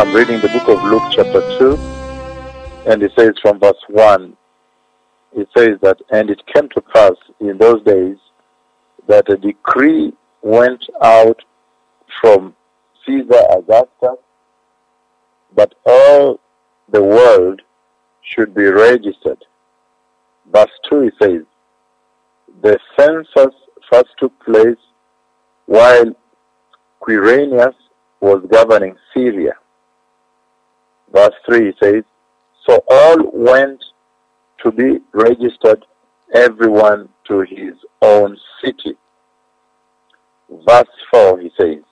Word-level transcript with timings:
I'm 0.00 0.14
reading 0.14 0.40
the 0.40 0.48
book 0.48 0.66
of 0.66 0.82
Luke, 0.84 1.02
chapter 1.10 1.42
2, 1.58 1.76
and 2.90 3.02
it 3.02 3.12
says 3.18 3.34
from 3.42 3.60
verse 3.60 3.74
1, 3.88 4.34
it 5.36 5.46
says 5.54 5.78
that, 5.82 5.98
And 6.10 6.30
it 6.30 6.40
came 6.54 6.70
to 6.70 6.80
pass 6.80 7.12
in 7.38 7.58
those 7.58 7.82
days 7.84 8.16
that 9.08 9.30
a 9.30 9.36
decree 9.36 10.14
went 10.40 10.82
out 11.02 11.42
from 12.18 12.56
Caesar 13.04 13.42
Augustus 13.50 14.16
that 15.58 15.74
all 15.84 16.40
the 16.88 17.02
world 17.02 17.60
should 18.22 18.54
be 18.54 18.64
registered. 18.64 19.44
Verse 20.50 20.72
2 20.88 21.02
it 21.02 21.14
says, 21.20 21.42
The 22.62 22.78
census 22.98 23.54
first 23.92 24.08
took 24.18 24.32
place 24.46 24.80
while 25.66 26.16
Quirinius 27.02 27.74
was 28.22 28.42
governing 28.50 28.96
Syria. 29.12 29.52
Verse 31.12 31.34
3 31.46 31.66
he 31.66 31.72
says, 31.82 32.04
So 32.66 32.82
all 32.88 33.30
went 33.32 33.82
to 34.64 34.70
be 34.70 34.98
registered, 35.12 35.84
everyone 36.34 37.08
to 37.28 37.40
his 37.40 37.74
own 38.02 38.36
city. 38.62 38.96
Verse 40.66 40.88
4 41.10 41.40
he 41.40 41.50
says, 41.58 41.82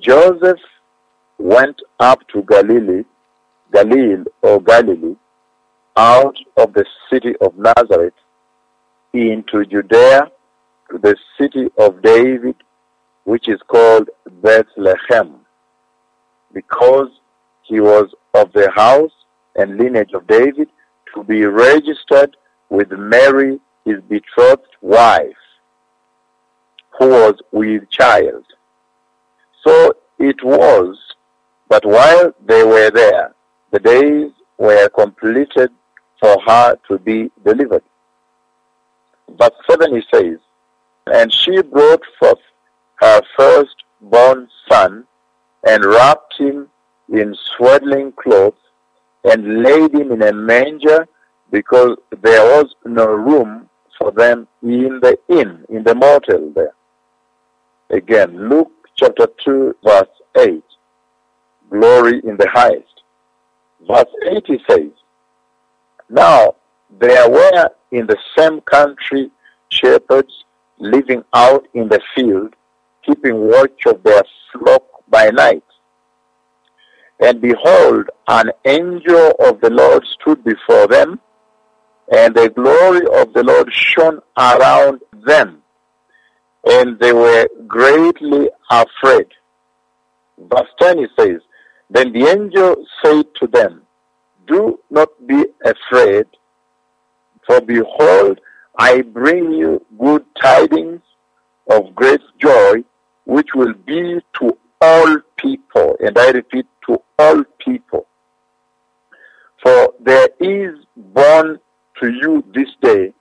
Joseph 0.00 0.60
went 1.38 1.80
up 2.00 2.26
to 2.28 2.42
Galilee, 2.42 3.04
Galil 3.72 4.24
or 4.42 4.60
Galilee, 4.60 5.16
out 5.96 6.36
of 6.56 6.72
the 6.72 6.84
city 7.10 7.34
of 7.40 7.56
Nazareth 7.56 8.14
into 9.12 9.64
Judea 9.64 10.30
to 10.90 10.98
the 10.98 11.16
city 11.38 11.68
of 11.78 12.02
David, 12.02 12.56
which 13.24 13.48
is 13.48 13.60
called 13.68 14.10
Bethlehem, 14.42 15.36
because 16.52 17.08
he 17.64 17.80
was 17.80 18.14
of 18.34 18.52
the 18.52 18.70
house 18.70 19.12
and 19.56 19.76
lineage 19.76 20.12
of 20.12 20.26
David 20.26 20.68
to 21.14 21.24
be 21.24 21.44
registered 21.44 22.36
with 22.68 22.90
Mary, 22.92 23.58
his 23.84 24.00
betrothed 24.08 24.76
wife, 24.80 25.44
who 26.98 27.08
was 27.08 27.34
with 27.52 27.88
child. 27.90 28.44
So 29.66 29.94
it 30.18 30.42
was 30.44 30.96
that 31.70 31.84
while 31.84 32.34
they 32.44 32.62
were 32.64 32.90
there, 32.90 33.34
the 33.70 33.80
days 33.80 34.30
were 34.58 34.88
completed 34.90 35.70
for 36.20 36.36
her 36.46 36.76
to 36.88 36.98
be 36.98 37.30
delivered. 37.44 37.82
But 39.36 39.54
7 39.68 39.94
he 39.94 40.02
says, 40.12 40.38
And 41.06 41.32
she 41.32 41.60
brought 41.62 42.02
forth 42.18 42.38
her 42.96 43.20
firstborn 43.36 44.48
son, 44.70 45.06
and 45.66 45.84
wrapped 45.84 46.34
him 46.38 46.68
in 47.12 47.34
swaddling 47.56 48.12
clothes, 48.12 48.54
and 49.24 49.62
laid 49.62 49.94
him 49.94 50.12
in 50.12 50.22
a 50.22 50.32
manger, 50.32 51.06
because 51.50 51.96
there 52.22 52.42
was 52.56 52.74
no 52.84 53.06
room 53.06 53.68
for 53.98 54.10
them 54.10 54.46
in 54.62 55.00
the 55.00 55.18
inn, 55.28 55.64
in 55.68 55.84
the 55.84 55.94
motel 55.94 56.50
there. 56.54 56.74
Again, 57.90 58.48
Luke 58.48 58.72
chapter 58.96 59.28
2, 59.44 59.76
verse 59.84 60.08
8. 60.36 60.62
Glory 61.70 62.20
in 62.24 62.36
the 62.36 62.48
highest. 62.52 63.02
Verse 63.86 64.10
8 64.26 64.60
says, 64.68 64.90
Now 66.08 66.56
there 66.98 67.30
were 67.30 67.70
in 67.92 68.06
the 68.06 68.18
same 68.36 68.60
country 68.62 69.30
shepherds 69.68 70.44
living 70.78 71.22
out 71.34 71.66
in 71.74 71.88
the 71.88 72.00
field, 72.14 72.54
keeping 73.04 73.48
watch 73.48 73.86
of 73.86 74.02
their 74.02 74.22
flock 74.52 74.82
by 75.08 75.30
night. 75.30 75.64
And 77.20 77.40
behold, 77.40 78.10
an 78.28 78.50
angel 78.64 79.32
of 79.40 79.60
the 79.60 79.70
Lord 79.70 80.04
stood 80.06 80.42
before 80.44 80.86
them, 80.88 81.20
and 82.12 82.34
the 82.34 82.50
glory 82.50 83.06
of 83.20 83.32
the 83.32 83.42
Lord 83.44 83.72
shone 83.72 84.20
around 84.36 85.00
them, 85.24 85.62
and 86.64 86.98
they 86.98 87.12
were 87.12 87.48
greatly 87.66 88.50
afraid. 88.70 89.26
Verse 90.38 90.68
10 90.80 90.98
it 90.98 91.10
says, 91.18 91.40
Then 91.90 92.12
the 92.12 92.26
angel 92.26 92.84
said 93.02 93.26
to 93.40 93.46
them, 93.46 93.82
Do 94.46 94.80
not 94.90 95.08
be 95.26 95.44
afraid, 95.64 96.26
for 97.46 97.60
behold, 97.60 98.40
I 98.76 99.02
bring 99.02 99.52
you 99.52 99.84
good 99.98 100.24
tidings 100.40 101.00
of 101.70 101.94
great 101.94 102.20
joy, 102.38 102.84
which 103.24 103.48
will 103.54 103.74
be 103.86 104.20
to 104.40 104.58
all 104.80 105.18
people. 105.36 105.96
And 106.00 106.18
I 106.18 106.30
repeat, 106.30 106.66
to 106.86 107.00
all 107.18 107.44
people. 107.58 108.06
For 109.62 109.94
there 110.00 110.28
is 110.40 110.78
born 110.96 111.58
to 112.00 112.10
you 112.10 112.44
this 112.54 112.68
day 112.82 113.12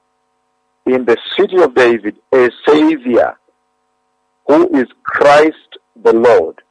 in 0.86 1.06
the 1.06 1.18
city 1.38 1.62
of 1.62 1.74
David 1.74 2.18
a 2.34 2.50
Savior 2.68 3.38
who 4.48 4.76
is 4.78 4.88
Christ 5.04 5.78
the 6.04 6.14
Lord. 6.14 6.62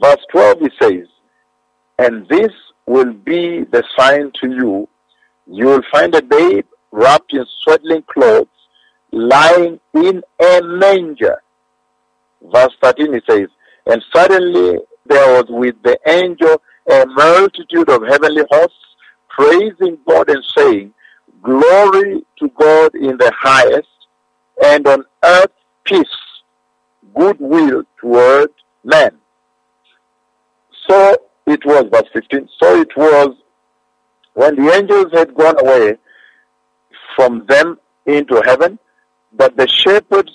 Verse 0.00 0.24
12 0.30 0.60
he 0.60 0.70
says, 0.80 1.06
And 1.98 2.28
this 2.28 2.52
will 2.86 3.12
be 3.12 3.64
the 3.64 3.82
sign 3.98 4.30
to 4.40 4.50
you. 4.50 4.88
You 5.46 5.66
will 5.66 5.82
find 5.92 6.14
a 6.14 6.22
babe 6.22 6.66
wrapped 6.92 7.32
in 7.32 7.44
swaddling 7.62 8.02
clothes, 8.02 8.46
lying 9.10 9.80
in 9.94 10.22
a 10.40 10.60
manger. 10.62 11.42
Verse 12.52 12.74
13 12.82 13.14
he 13.14 13.20
says, 13.28 13.48
And 13.86 14.02
suddenly 14.14 14.78
there 15.06 15.34
was 15.34 15.46
with 15.48 15.76
the 15.82 15.98
angel 16.06 16.62
a 16.90 17.06
multitude 17.06 17.88
of 17.88 18.02
heavenly 18.02 18.44
hosts, 18.50 18.76
praising 19.28 19.98
God 20.06 20.28
and 20.28 20.44
saying, 20.56 20.92
Glory 21.42 22.22
to 22.38 22.48
God 22.50 22.94
in 22.94 23.16
the 23.16 23.32
highest, 23.36 23.88
and 24.64 24.86
on 24.86 25.04
earth 25.24 25.52
peace, 25.84 26.06
goodwill 27.14 27.82
toward 28.00 28.50
men. 28.84 29.10
So 30.88 31.16
it 31.46 31.64
was, 31.64 31.86
verse 31.92 32.08
15, 32.12 32.48
so 32.60 32.80
it 32.80 32.96
was 32.96 33.36
when 34.34 34.56
the 34.56 34.72
angels 34.72 35.12
had 35.12 35.34
gone 35.34 35.58
away 35.60 35.98
from 37.14 37.44
them 37.46 37.78
into 38.06 38.40
heaven, 38.44 38.78
that 39.34 39.56
the 39.56 39.68
shepherds 39.68 40.32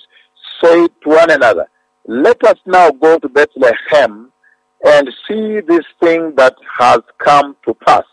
said 0.60 0.88
to 1.02 1.08
one 1.08 1.30
another, 1.30 1.68
Let 2.06 2.42
us 2.44 2.58
now 2.66 2.90
go 2.90 3.18
to 3.18 3.28
Bethlehem 3.28 4.32
and 4.84 5.08
see 5.26 5.60
this 5.60 5.84
thing 6.00 6.34
that 6.36 6.54
has 6.78 7.00
come 7.18 7.56
to 7.64 7.74
pass, 7.74 8.04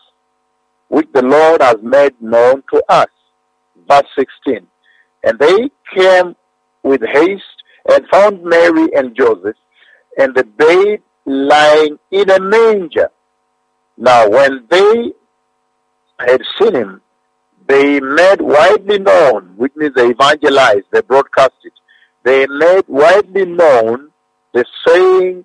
which 0.88 1.08
the 1.14 1.22
Lord 1.22 1.62
has 1.62 1.76
made 1.82 2.20
known 2.20 2.62
to 2.72 2.82
us. 2.88 3.06
Verse 3.88 4.06
16. 4.18 4.66
And 5.24 5.38
they 5.38 5.70
came 5.94 6.34
with 6.82 7.02
haste 7.02 7.42
and 7.88 8.06
found 8.08 8.42
Mary 8.42 8.88
and 8.96 9.16
Joseph 9.16 9.56
and 10.18 10.34
the 10.34 10.44
babe 10.44 11.00
lying 11.24 11.98
in 12.10 12.30
a 12.30 12.40
manger. 12.40 13.10
Now, 13.96 14.28
when 14.28 14.66
they 14.70 15.12
had 16.18 16.42
seen 16.58 16.74
him, 16.74 17.00
they 17.68 18.00
made 18.00 18.40
widely 18.40 18.98
known, 18.98 19.54
which 19.56 19.72
means 19.74 19.94
they 19.94 20.10
evangelized, 20.10 20.86
they 20.92 21.00
broadcast 21.02 21.54
it. 21.64 21.72
They 22.22 22.46
made 22.46 22.84
widely 22.86 23.44
known 23.44 24.10
the 24.52 24.64
saying 24.86 25.44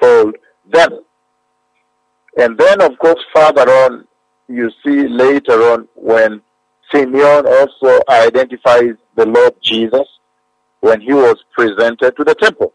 told 0.00 0.36
them. 0.72 1.00
And 2.36 2.58
then, 2.58 2.80
of 2.82 2.98
course, 2.98 3.20
further 3.34 3.68
on, 3.68 4.06
you 4.48 4.70
see 4.84 5.08
later 5.08 5.72
on 5.72 5.88
when 5.94 6.42
Simeon 6.92 7.46
also 7.46 8.00
identifies 8.08 8.94
the 9.14 9.26
Lord 9.26 9.54
Jesus 9.62 10.06
when 10.80 11.00
he 11.00 11.12
was 11.12 11.36
presented 11.56 12.16
to 12.16 12.24
the 12.24 12.34
temple. 12.34 12.72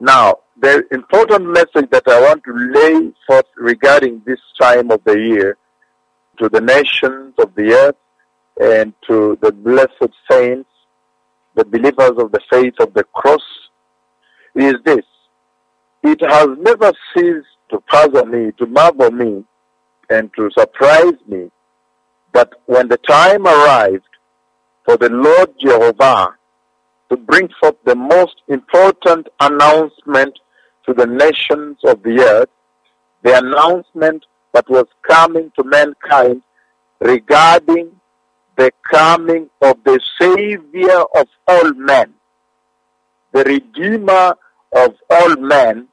Now, 0.00 0.38
the 0.58 0.82
important 0.90 1.46
message 1.46 1.90
that 1.90 2.08
I 2.08 2.20
want 2.20 2.42
to 2.44 2.52
lay 2.54 3.12
forth 3.26 3.46
regarding 3.56 4.22
this 4.26 4.40
time 4.60 4.90
of 4.90 5.02
the 5.04 5.18
year 5.18 5.58
to 6.38 6.48
the 6.48 6.60
nations 6.60 7.34
of 7.38 7.54
the 7.54 7.72
earth 7.72 7.96
and 8.60 8.94
to 9.08 9.38
the 9.42 9.52
blessed 9.52 10.12
saints, 10.30 10.68
the 11.54 11.64
believers 11.64 12.12
of 12.18 12.32
the 12.32 12.40
faith 12.50 12.74
of 12.80 12.94
the 12.94 13.04
cross, 13.04 13.42
is 14.54 14.74
this. 14.84 15.04
It 16.02 16.20
has 16.22 16.48
never 16.58 16.92
ceased 17.14 17.46
to 17.70 17.80
puzzle 17.80 18.26
me, 18.26 18.52
to 18.58 18.66
marvel 18.66 19.10
me, 19.10 19.44
and 20.08 20.30
to 20.34 20.50
surprise 20.58 21.18
me 21.26 21.50
that 22.32 22.50
when 22.66 22.88
the 22.88 22.96
time 22.98 23.46
arrived 23.46 24.04
for 24.84 24.96
the 24.96 25.10
Lord 25.10 25.54
Jehovah 25.60 26.34
to 27.10 27.16
bring 27.16 27.48
forth 27.60 27.76
the 27.84 27.94
most 27.96 28.36
important 28.48 29.28
announcement 29.40 30.38
to 30.86 30.94
the 30.94 31.06
nations 31.06 31.78
of 31.84 32.02
the 32.02 32.20
earth, 32.20 32.48
the 33.22 33.36
announcement 33.36 34.24
that 34.52 34.68
was 34.68 34.86
coming 35.08 35.52
to 35.56 35.64
mankind 35.64 36.42
regarding 37.00 37.90
the 38.56 38.72
coming 38.90 39.48
of 39.62 39.76
the 39.84 40.00
Savior 40.20 41.02
of 41.14 41.26
all 41.46 41.72
men, 41.74 42.14
the 43.32 43.44
Redeemer 43.44 44.34
of 44.72 44.94
all 45.10 45.36
men 45.36 45.88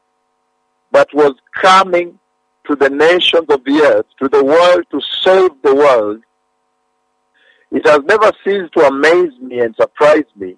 but 0.91 1.13
was 1.13 1.33
coming 1.53 2.19
to 2.65 2.75
the 2.75 2.89
nations 2.89 3.45
of 3.49 3.63
the 3.63 3.81
earth, 3.81 4.05
to 4.21 4.27
the 4.29 4.43
world 4.43 4.85
to 4.91 5.01
save 5.23 5.51
the 5.63 5.75
world, 5.75 6.21
it 7.71 7.85
has 7.85 7.99
never 8.05 8.31
ceased 8.43 8.73
to 8.73 8.85
amaze 8.85 9.37
me 9.39 9.59
and 9.59 9.75
surprise 9.75 10.25
me 10.35 10.55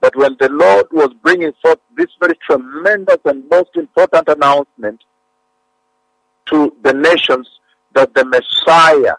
that 0.00 0.16
when 0.16 0.36
the 0.40 0.48
Lord 0.48 0.86
was 0.92 1.10
bringing 1.22 1.52
forth 1.62 1.78
this 1.96 2.08
very 2.18 2.34
tremendous 2.46 3.18
and 3.24 3.48
most 3.50 3.70
important 3.76 4.28
announcement 4.28 5.02
to 6.46 6.74
the 6.82 6.92
nations 6.92 7.48
that 7.92 8.14
the 8.14 8.24
Messiah, 8.24 9.14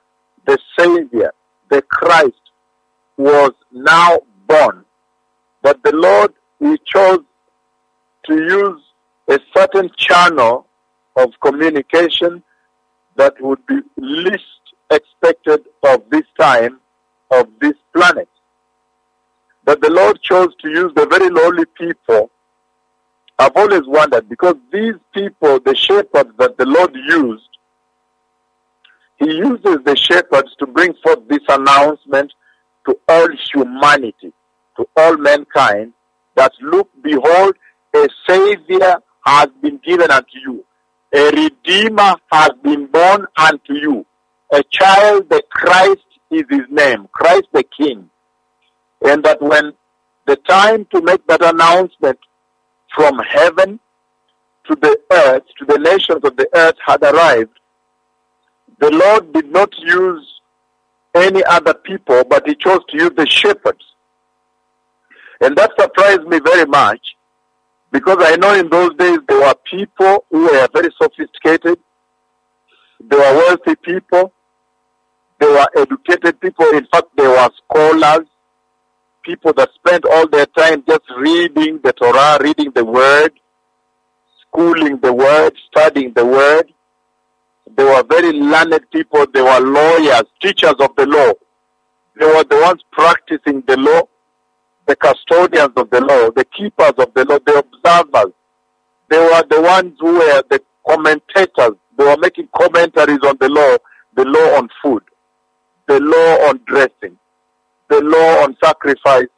the 0.46 0.58
Savior, 0.78 1.32
the 1.70 1.82
Christ 1.84 2.34
was 3.18 3.52
now 3.72 4.20
born, 4.48 4.84
that 5.62 5.82
the 5.84 5.96
Lord, 5.96 6.34
He 6.60 6.78
chose 6.86 7.20
to 8.26 8.36
use 8.36 8.82
a 9.30 9.40
certain 9.56 9.90
channel 9.98 10.68
of 11.16 11.32
communication 11.42 12.44
that 13.16 13.34
would 13.42 13.66
be 13.66 13.80
least 13.98 14.44
expected 14.92 15.62
of 15.84 16.04
this 16.10 16.26
time 16.40 16.80
of 17.32 17.48
this 17.60 17.76
planet. 17.94 18.30
But 19.64 19.82
the 19.82 19.90
Lord 19.90 20.22
chose 20.22 20.54
to 20.62 20.70
use 20.70 20.92
the 20.96 21.08
very 21.08 21.30
lowly 21.30 21.66
people. 21.78 22.30
I've 23.40 23.56
always 23.56 23.84
wondered 23.86 24.30
because 24.30 24.56
these 24.72 24.96
people, 25.14 25.60
the 25.60 25.76
shepherds 25.76 26.32
that 26.38 26.58
the 26.58 26.66
Lord 26.66 26.94
used, 26.96 27.50
He 29.18 29.32
uses 29.32 29.78
the 29.86 29.96
shepherds 29.96 30.56
to 30.60 30.68
bring 30.68 30.94
forth 31.04 31.28
this 31.28 31.44
announcement 31.48 32.34
to 32.86 33.00
all 33.08 33.28
humanity, 33.54 34.34
to 34.78 34.88
all 34.98 35.18
mankind, 35.18 35.94
that 36.36 36.52
look, 36.62 36.90
behold, 37.04 37.56
a 37.96 38.08
Savior 38.28 38.98
has 39.26 39.48
been 39.62 39.80
given 39.84 40.12
unto 40.12 40.38
you. 40.46 40.66
A 41.14 41.30
Redeemer 41.32 42.16
has 42.32 42.52
been 42.64 42.88
born 42.88 43.26
unto 43.38 43.74
you. 43.74 44.06
A 44.52 44.64
child, 44.72 45.30
the 45.30 45.44
Christ 45.50 46.06
is 46.30 46.44
his 46.50 46.68
name, 46.70 47.08
Christ 47.12 47.48
the 47.54 47.64
King. 47.64 48.10
And 49.04 49.24
that 49.24 49.42
when 49.42 49.74
the 50.26 50.36
time 50.38 50.86
to 50.94 51.02
make 51.02 51.26
that 51.28 51.44
announcement 51.44 52.20
from 52.96 53.20
heaven 53.20 53.80
to 54.70 54.76
the 54.76 54.98
earth, 55.12 55.44
to 55.58 55.66
the 55.66 55.80
nations 55.80 56.24
of 56.24 56.38
the 56.38 56.48
earth 56.54 56.76
had 56.86 57.02
arrived, 57.04 57.58
the 58.80 58.92
Lord 58.92 59.34
did 59.34 59.52
not 59.52 59.78
use 59.80 60.42
any 61.14 61.44
other 61.44 61.74
people, 61.74 62.24
but 62.24 62.48
he 62.48 62.56
chose 62.56 62.80
to 62.90 62.98
use 62.98 63.12
the 63.16 63.28
shepherds. 63.28 63.84
And 65.42 65.56
that 65.58 65.72
surprised 65.78 66.24
me 66.24 66.40
very 66.40 66.66
much 66.66 67.16
because 67.92 68.18
I 68.22 68.36
know 68.38 68.54
in 68.54 68.70
those 68.70 68.96
days 68.96 69.20
there 69.28 69.40
were 69.40 69.56
people 69.70 70.26
who 70.32 70.44
were 70.46 70.68
very 70.74 70.90
sophisticated, 71.02 71.80
they 73.02 73.18
were 73.18 73.36
wealthy 73.36 73.76
people, 73.84 74.34
they 75.40 75.48
were 75.48 75.68
educated 75.78 76.40
people, 76.42 76.68
in 76.74 76.88
fact, 76.92 77.08
they 77.18 77.28
were 77.28 77.50
scholars, 77.70 78.28
people 79.24 79.54
that 79.54 79.70
spent 79.76 80.06
all 80.06 80.28
their 80.30 80.48
time 80.48 80.84
just 80.88 81.04
reading 81.18 81.80
the 81.84 81.94
Torah, 81.94 82.40
reading 82.42 82.72
the 82.76 82.86
Word, 82.86 83.34
schooling 84.48 85.00
the 85.02 85.14
Word, 85.14 85.54
studying 85.70 86.14
the 86.16 86.26
Word. 86.26 86.72
They 87.78 87.84
were 87.84 88.04
very 88.10 88.34
learned 88.34 88.82
people, 88.92 89.26
they 89.34 89.42
were 89.42 89.60
lawyers, 89.62 90.24
teachers 90.42 90.76
of 90.80 90.92
the 90.98 91.06
law. 91.08 91.34
They 92.20 92.26
were 92.28 92.44
the 92.44 92.60
ones 92.62 92.82
practicing 92.92 93.64
the 93.68 93.78
law 93.78 94.04
the 94.92 94.96
custodians 94.98 95.72
of 95.78 95.90
the 95.90 96.02
law, 96.02 96.30
the 96.32 96.44
keepers 96.44 96.92
of 96.98 97.14
the 97.14 97.24
law, 97.24 97.40
the 97.46 97.60
observers. 97.60 98.34
They 99.10 99.18
were 99.20 99.44
the 99.50 99.62
ones 99.62 99.96
who 100.02 100.16
were 100.16 100.44
the 100.50 100.62
commentators. 100.86 101.78
They 101.98 102.04
were 102.04 102.18
making 102.18 102.50
commentaries 102.54 103.24
on 103.24 103.38
the 103.40 103.48
law, 103.48 103.78
the 104.16 104.26
law 104.26 104.58
on 104.58 104.68
food, 104.84 105.04
the 105.88 105.98
law 106.02 106.50
on 106.50 106.60
dressing, 106.66 107.18
the 107.90 108.02
law 108.02 108.44
on 108.44 108.58
sacrifice, 108.62 109.30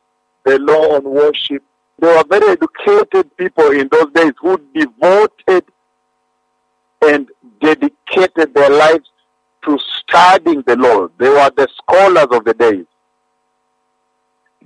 the 0.43 0.57
law 0.57 0.95
on 0.95 1.03
worship. 1.03 1.61
They 1.99 2.07
were 2.07 2.23
very 2.27 2.53
educated 2.53 3.37
people 3.37 3.69
in 3.73 3.89
those 3.91 4.11
days 4.11 4.33
who 4.41 4.59
devoted 4.73 5.65
and 7.05 7.29
dedicated 7.61 8.55
their 8.55 8.71
lives 8.71 9.07
to 9.65 9.77
studying 9.99 10.63
the 10.65 10.77
law. 10.77 11.09
They 11.19 11.29
were 11.29 11.51
the 11.55 11.67
scholars 11.77 12.27
of 12.31 12.43
the 12.43 12.55
days 12.55 12.85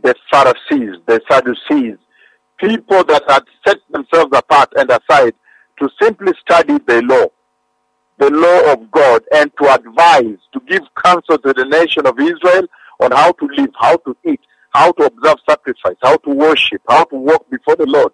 the 0.04 0.16
Pharisees, 0.32 0.96
the 1.06 1.22
Sadducees, 1.30 1.98
people 2.60 3.04
that 3.06 3.24
had 3.28 3.44
set 3.66 3.78
themselves 3.90 4.32
apart 4.36 4.72
and 4.76 4.90
aside 4.90 5.34
to 5.80 5.90
simply 6.02 6.34
study 6.42 6.78
the 6.88 7.02
law, 7.04 7.28
the 8.18 8.32
law 8.32 8.74
of 8.74 8.90
God, 8.92 9.24
and 9.34 9.52
to 9.62 9.74
advise, 9.74 10.38
to 10.54 10.60
give 10.68 10.82
counsel 11.04 11.38
to 11.38 11.54
the 11.54 11.66
nation 11.66 12.06
of 12.08 12.20
Israel 12.20 12.68
on 13.00 13.12
how 13.12 13.32
to 13.34 13.48
live, 13.56 13.70
how 13.80 13.98
to 13.98 14.16
eat, 14.26 14.42
how 14.72 14.92
to 14.94 15.06
observe 15.06 15.38
sacrifice, 15.48 15.96
how 16.02 16.18
to 16.18 16.30
worship, 16.30 16.82
how 16.90 17.04
to 17.06 17.16
walk 17.16 17.50
before 17.50 17.76
the 17.76 17.86
Lord. 17.86 18.12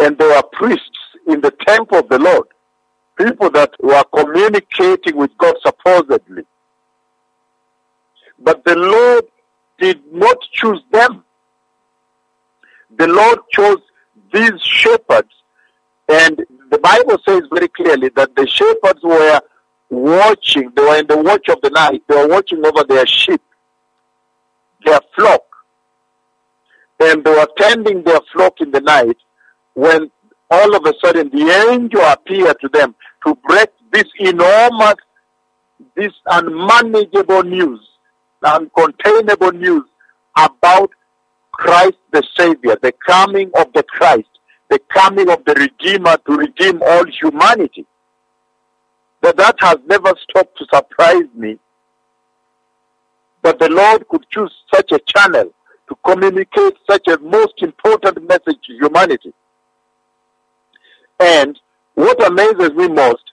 And 0.00 0.18
there 0.18 0.28
were 0.28 0.42
priests 0.52 0.98
in 1.26 1.40
the 1.40 1.52
temple 1.66 1.98
of 1.98 2.08
the 2.08 2.18
Lord, 2.18 2.46
people 3.16 3.50
that 3.50 3.70
were 3.80 4.04
communicating 4.14 5.16
with 5.16 5.30
God 5.38 5.54
supposedly. 5.64 6.44
But 8.38 8.64
the 8.64 8.76
Lord 8.76 9.24
did 9.78 10.00
not 10.12 10.36
choose 10.52 10.82
them. 10.90 11.24
The 12.98 13.06
Lord 13.06 13.38
chose 13.52 13.78
these 14.32 14.60
shepherds. 14.60 15.30
And 16.08 16.44
the 16.70 16.78
Bible 16.78 17.18
says 17.26 17.42
very 17.52 17.68
clearly 17.68 18.10
that 18.16 18.34
the 18.34 18.46
shepherds 18.46 19.02
were 19.02 19.40
watching, 19.90 20.70
they 20.74 20.82
were 20.82 20.96
in 20.96 21.06
the 21.06 21.18
watch 21.18 21.48
of 21.48 21.60
the 21.62 21.70
night, 21.70 22.02
they 22.08 22.16
were 22.16 22.28
watching 22.28 22.64
over 22.64 22.84
their 22.84 23.06
sheep, 23.06 23.42
their 24.84 25.00
flock. 25.14 25.42
And 27.00 27.24
they 27.24 27.30
were 27.30 27.48
tending 27.56 28.02
their 28.02 28.20
flock 28.32 28.60
in 28.60 28.70
the 28.70 28.80
night 28.80 29.16
when 29.74 30.10
all 30.50 30.74
of 30.74 30.84
a 30.84 30.94
sudden 31.04 31.30
the 31.30 31.70
angel 31.70 32.00
appeared 32.02 32.56
to 32.60 32.68
them 32.68 32.94
to 33.26 33.36
break 33.46 33.68
this 33.92 34.06
enormous, 34.18 34.94
this 35.94 36.12
unmanageable 36.26 37.44
news 37.44 37.80
uncontainable 38.44 39.58
news 39.58 39.84
about 40.36 40.90
Christ 41.52 41.98
the 42.12 42.22
Savior, 42.36 42.76
the 42.80 42.92
coming 43.06 43.50
of 43.58 43.72
the 43.72 43.82
Christ, 43.82 44.28
the 44.70 44.78
coming 44.92 45.28
of 45.28 45.44
the 45.44 45.54
Redeemer 45.54 46.16
to 46.26 46.36
redeem 46.36 46.82
all 46.82 47.04
humanity. 47.06 47.86
That 49.22 49.36
that 49.36 49.56
has 49.60 49.78
never 49.86 50.12
stopped 50.28 50.56
to 50.58 50.66
surprise 50.72 51.26
me. 51.34 51.58
That 53.42 53.58
the 53.58 53.68
Lord 53.68 54.06
could 54.08 54.24
choose 54.30 54.52
such 54.72 54.92
a 54.92 55.00
channel 55.00 55.52
to 55.88 55.96
communicate 56.04 56.76
such 56.88 57.08
a 57.08 57.18
most 57.18 57.54
important 57.58 58.28
message 58.28 58.58
to 58.66 58.74
humanity. 58.74 59.32
And 61.18 61.58
what 61.94 62.24
amazes 62.24 62.70
me 62.74 62.88
most 62.88 63.24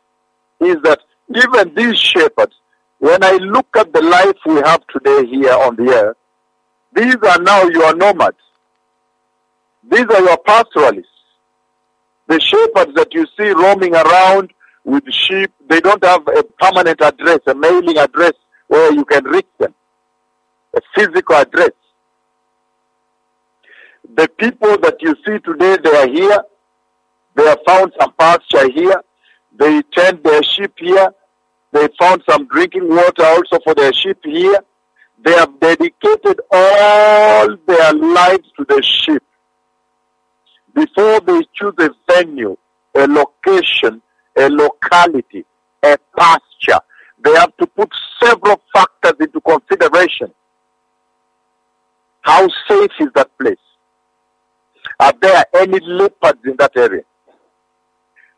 is 0.59 0.77
that 0.83 0.99
even 1.35 1.75
these 1.75 1.99
shepherds, 1.99 2.55
when 2.99 3.23
I 3.23 3.33
look 3.33 3.67
at 3.77 3.93
the 3.93 4.01
life 4.01 4.37
we 4.45 4.55
have 4.55 4.81
today 4.87 5.25
here 5.27 5.53
on 5.53 5.75
the 5.75 5.91
earth, 5.91 6.17
these 6.95 7.15
are 7.15 7.41
now 7.41 7.63
your 7.63 7.95
nomads. 7.95 8.37
These 9.89 10.05
are 10.05 10.21
your 10.21 10.37
pastoralists. 10.37 11.09
The 12.27 12.39
shepherds 12.39 12.95
that 12.95 13.13
you 13.13 13.25
see 13.37 13.49
roaming 13.49 13.95
around 13.95 14.51
with 14.83 15.03
sheep, 15.11 15.51
they 15.69 15.79
don't 15.79 16.03
have 16.03 16.27
a 16.27 16.43
permanent 16.59 17.01
address, 17.01 17.39
a 17.47 17.53
mailing 17.53 17.97
address 17.97 18.33
where 18.67 18.91
you 18.93 19.05
can 19.05 19.23
reach 19.25 19.47
them, 19.59 19.75
a 20.75 20.81
physical 20.95 21.35
address. 21.35 21.71
The 24.15 24.27
people 24.39 24.77
that 24.79 24.97
you 25.01 25.15
see 25.25 25.39
today, 25.39 25.77
they 25.83 25.95
are 25.95 26.07
here. 26.07 26.43
They 27.35 27.45
have 27.45 27.59
found 27.67 27.91
some 27.99 28.13
pasture 28.17 28.71
here. 28.71 29.01
They 29.59 29.81
tend 29.93 30.23
their 30.23 30.41
sheep 30.43 30.73
here. 30.77 31.09
They 31.75 31.89
found 31.99 32.23
some 32.29 32.47
drinking 32.47 32.87
water 32.89 33.25
also 33.25 33.59
for 33.65 33.75
their 33.75 33.93
sheep 33.93 34.19
here. 34.23 34.59
They 35.25 35.33
have 35.33 35.59
dedicated 35.59 36.39
all 36.51 37.57
their 37.67 37.93
lives 37.93 38.49
to 38.57 38.65
the 38.69 38.81
sheep. 38.81 39.21
before 40.75 41.19
they 41.21 41.41
choose 41.53 41.73
a 41.79 41.89
venue, 42.11 42.55
a 42.95 43.07
location, 43.07 44.01
a 44.37 44.49
locality, 44.49 45.45
a 45.83 45.97
pasture, 46.17 46.79
they 47.23 47.33
have 47.35 47.55
to 47.57 47.67
put 47.67 47.89
several 48.21 48.61
factors 48.73 49.13
into 49.19 49.41
consideration. 49.41 50.33
How 52.21 52.47
safe 52.69 52.91
is 52.99 53.09
that 53.15 53.29
place? 53.39 53.57
Are 54.99 55.13
there 55.21 55.45
any 55.55 55.79
leopards 55.81 56.39
in 56.45 56.55
that 56.57 56.73
area? 56.77 57.03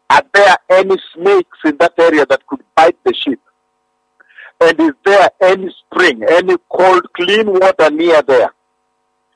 Are 0.09 0.23
there 0.33 0.57
any 0.69 0.95
snakes 1.13 1.57
in 1.65 1.77
that 1.77 1.93
area 1.97 2.25
that 2.25 2.45
could 2.47 2.63
bite 2.75 2.97
the 3.03 3.13
sheep? 3.13 3.41
And 4.59 4.79
is 4.79 4.93
there 5.05 5.29
any 5.41 5.73
spring, 5.85 6.23
any 6.29 6.55
cold, 6.71 7.05
clean 7.13 7.51
water 7.51 7.89
near 7.91 8.21
there? 8.21 8.51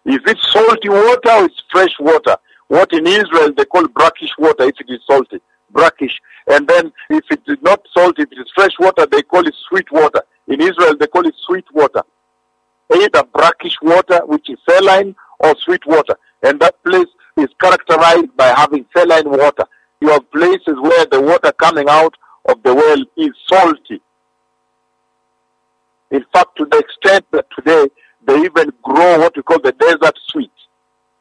Is 0.06 0.20
it 0.26 0.38
salty 0.52 0.90
water 0.90 1.30
or 1.30 1.46
is 1.46 1.64
fresh 1.72 1.94
water? 2.00 2.38
What 2.70 2.92
in 2.94 3.06
Israel 3.06 3.54
they 3.56 3.66
call 3.66 3.88
brackish 3.90 4.32
water 4.40 4.64
if 4.64 4.76
it 4.80 4.90
is 4.90 5.02
salty. 5.06 5.40
Brackish. 5.72 6.20
And 6.48 6.68
then 6.68 6.92
if 7.10 7.24
it 7.30 7.42
is 7.48 7.58
not 7.62 7.86
salty, 7.94 8.24
if 8.24 8.32
it 8.32 8.40
is 8.40 8.52
fresh 8.56 8.72
water, 8.80 9.06
they 9.06 9.22
call 9.22 9.46
it 9.46 9.54
sweet 9.70 9.92
water. 9.92 10.22
In 10.48 10.62
Israel 10.62 10.96
they 10.98 11.08
call 11.08 11.28
it 11.28 11.36
sweet 11.46 11.66
water. 11.74 12.02
Either 12.94 13.24
brackish 13.24 13.76
water, 13.82 14.22
which 14.26 14.50
is 14.50 14.58
saline, 14.68 15.16
or 15.40 15.56
sweet 15.60 15.86
water. 15.86 16.16
And 16.44 16.60
that 16.62 16.84
place 16.84 17.08
is 17.38 17.50
characterized 17.62 18.36
by 18.36 18.54
having 18.58 18.86
saline 18.96 19.30
water. 19.30 19.66
You 20.02 20.10
have 20.10 20.30
places 20.32 20.76
where 20.82 21.06
the 21.06 21.22
water 21.22 21.52
coming 21.54 21.88
out 21.88 22.16
of 22.50 22.62
the 22.64 22.74
well 22.74 23.02
is 23.18 23.32
salty. 23.48 24.02
In 26.10 26.26
fact, 26.34 26.58
to 26.58 26.66
the 26.66 26.80
extent 26.80 27.26
that 27.32 27.46
today 27.56 27.88
they 28.28 28.38
even 28.40 28.72
grow 28.84 29.20
what 29.20 29.36
we 29.36 29.44
call 29.44 29.60
the 29.62 29.72
desert 29.74 30.18
sweet. 30.28 30.52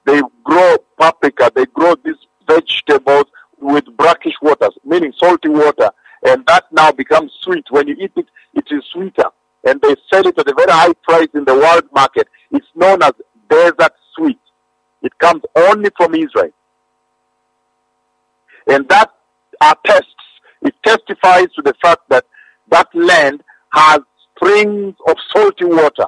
They 0.07 0.21
grow 0.43 0.77
paprika, 0.99 1.53
they 1.55 1.67
grow 1.67 1.95
these 2.05 2.17
vegetables 2.49 3.27
with 3.59 3.85
brackish 3.97 4.35
waters, 4.41 4.75
meaning 4.85 5.13
salty 5.19 5.51
water, 5.51 5.91
and 6.27 6.45
that 6.47 6.65
now 6.73 6.91
becomes 6.91 7.33
sweet. 7.43 7.65
When 7.71 7.87
you 7.87 7.97
eat 8.01 8.13
it, 8.17 8.27
it 8.55 8.65
is 8.71 8.83
sweeter. 8.93 9.27
And 9.65 9.81
they 9.83 9.95
sell 10.13 10.27
it 10.27 10.39
at 10.39 10.49
a 10.49 10.55
very 10.55 10.73
high 10.73 10.95
price 11.03 11.29
in 11.35 11.45
the 11.45 11.55
world 11.55 11.85
market. 11.95 12.29
It's 12.51 12.67
known 12.75 13.03
as 13.03 13.13
desert 13.51 13.93
sweet. 14.17 14.41
It 15.03 15.17
comes 15.19 15.43
only 15.55 15.91
from 15.97 16.15
Israel. 16.15 16.51
And 18.71 18.89
that 18.89 19.11
attests, 19.61 20.15
it 20.63 20.75
testifies 20.85 21.49
to 21.57 21.63
the 21.63 21.75
fact 21.83 22.03
that 22.09 22.25
that 22.71 22.89
land 22.95 23.43
has 23.73 23.99
springs 24.37 24.95
of 25.09 25.17
salty 25.35 25.65
water. 25.65 26.07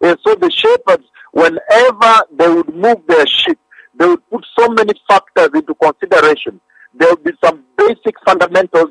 And 0.00 0.16
so 0.24 0.36
the 0.36 0.50
shepherds, 0.50 1.08
whenever 1.32 2.22
they 2.32 2.48
would 2.48 2.72
move 2.72 2.98
their 3.08 3.26
sheep, 3.26 3.58
they 3.98 4.06
would 4.06 4.30
put 4.30 4.46
so 4.56 4.68
many 4.68 4.94
factors 5.08 5.50
into 5.54 5.74
consideration. 5.74 6.60
There 6.94 7.10
would 7.10 7.24
be 7.24 7.32
some 7.44 7.64
basic 7.76 8.14
fundamentals 8.24 8.90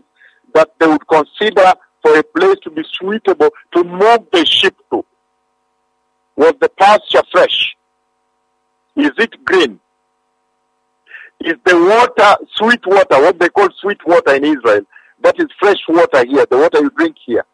that 0.54 0.72
they 0.80 0.88
would 0.88 1.08
consider 1.08 1.74
for 2.02 2.18
a 2.18 2.24
place 2.24 2.58
to 2.64 2.72
be 2.72 2.84
suitable 3.00 3.50
to 3.74 3.84
move 3.86 4.28
the 4.34 4.46
sheep 4.46 4.76
to. 4.92 5.06
Was 6.36 6.56
the 6.60 6.70
pasture 6.78 7.24
fresh? 7.32 7.76
Is 8.98 9.12
it 9.18 9.46
green? 9.46 9.80
Is 11.42 11.56
the 11.66 11.78
water 11.78 12.44
sweet 12.56 12.86
water, 12.86 13.22
what 13.22 13.40
they 13.40 13.50
call 13.50 13.70
sweet 13.80 14.00
water 14.06 14.36
in 14.36 14.44
Israel? 14.44 14.82
That 15.22 15.36
is 15.40 15.48
fresh 15.60 15.78
water 15.88 16.26
here, 16.26 16.46
the 16.50 16.58
water 16.58 16.80
you 16.80 16.90
drink 16.98 17.16
here. 17.26 17.46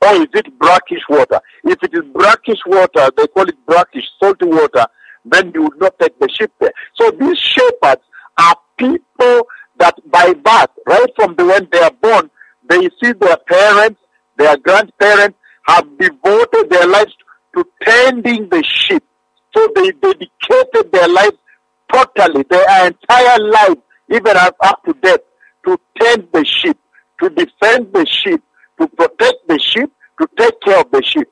Or 0.00 0.14
is 0.14 0.28
it 0.34 0.58
brackish 0.58 1.02
water? 1.08 1.40
If 1.64 1.82
it 1.82 1.94
is 1.94 2.04
brackish 2.12 2.60
water, 2.66 3.10
they 3.16 3.26
call 3.28 3.48
it 3.48 3.66
brackish, 3.66 4.04
salty 4.20 4.46
water, 4.46 4.86
then 5.24 5.52
you 5.54 5.62
would 5.64 5.80
not 5.80 5.98
take 5.98 6.18
the 6.18 6.28
sheep 6.28 6.52
there. 6.60 6.72
So 6.94 7.10
these 7.10 7.38
shepherds 7.38 8.02
are 8.38 8.56
people 8.76 9.46
that 9.78 9.94
by 10.10 10.32
birth, 10.34 10.70
right 10.86 11.10
from 11.16 11.34
the 11.36 11.44
when 11.44 11.68
they 11.70 11.80
are 11.80 11.92
born, 12.02 12.30
they 12.68 12.88
see 13.02 13.12
their 13.12 13.36
parents, 13.36 14.00
their 14.36 14.56
grandparents 14.56 15.38
have 15.66 15.86
devoted 15.98 16.70
their 16.70 16.86
lives 16.86 17.14
to 17.54 17.64
tending 17.82 18.48
the 18.48 18.62
sheep. 18.64 19.04
So 19.54 19.68
they 19.74 19.92
dedicated 19.92 20.92
their 20.92 21.08
lives 21.08 21.36
totally, 21.92 22.44
their 22.50 22.86
entire 22.86 23.38
life, 23.40 23.78
even 24.10 24.36
up 24.36 24.82
to 24.84 24.94
death, 25.02 25.20
to 25.66 25.78
tend 26.00 26.28
the 26.32 26.44
sheep, 26.44 26.78
to 27.20 27.30
defend 27.30 27.92
the 27.92 28.06
sheep, 28.06 28.42
to 28.80 28.88
protect 28.88 29.36
the 29.48 29.58
sheep, 29.58 29.90
to 30.20 30.28
take 30.36 30.60
care 30.60 30.80
of 30.80 30.90
the 30.90 31.02
sheep. 31.02 31.28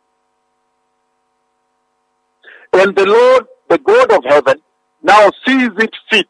And 2.72 2.94
the 2.94 3.06
Lord, 3.06 3.46
the 3.68 3.78
God 3.78 4.12
of 4.12 4.24
heaven, 4.24 4.60
now 5.02 5.30
sees 5.46 5.70
it 5.78 5.94
fit 6.10 6.28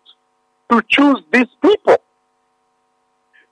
to 0.70 0.82
choose 0.88 1.22
these 1.32 1.48
people. 1.62 1.96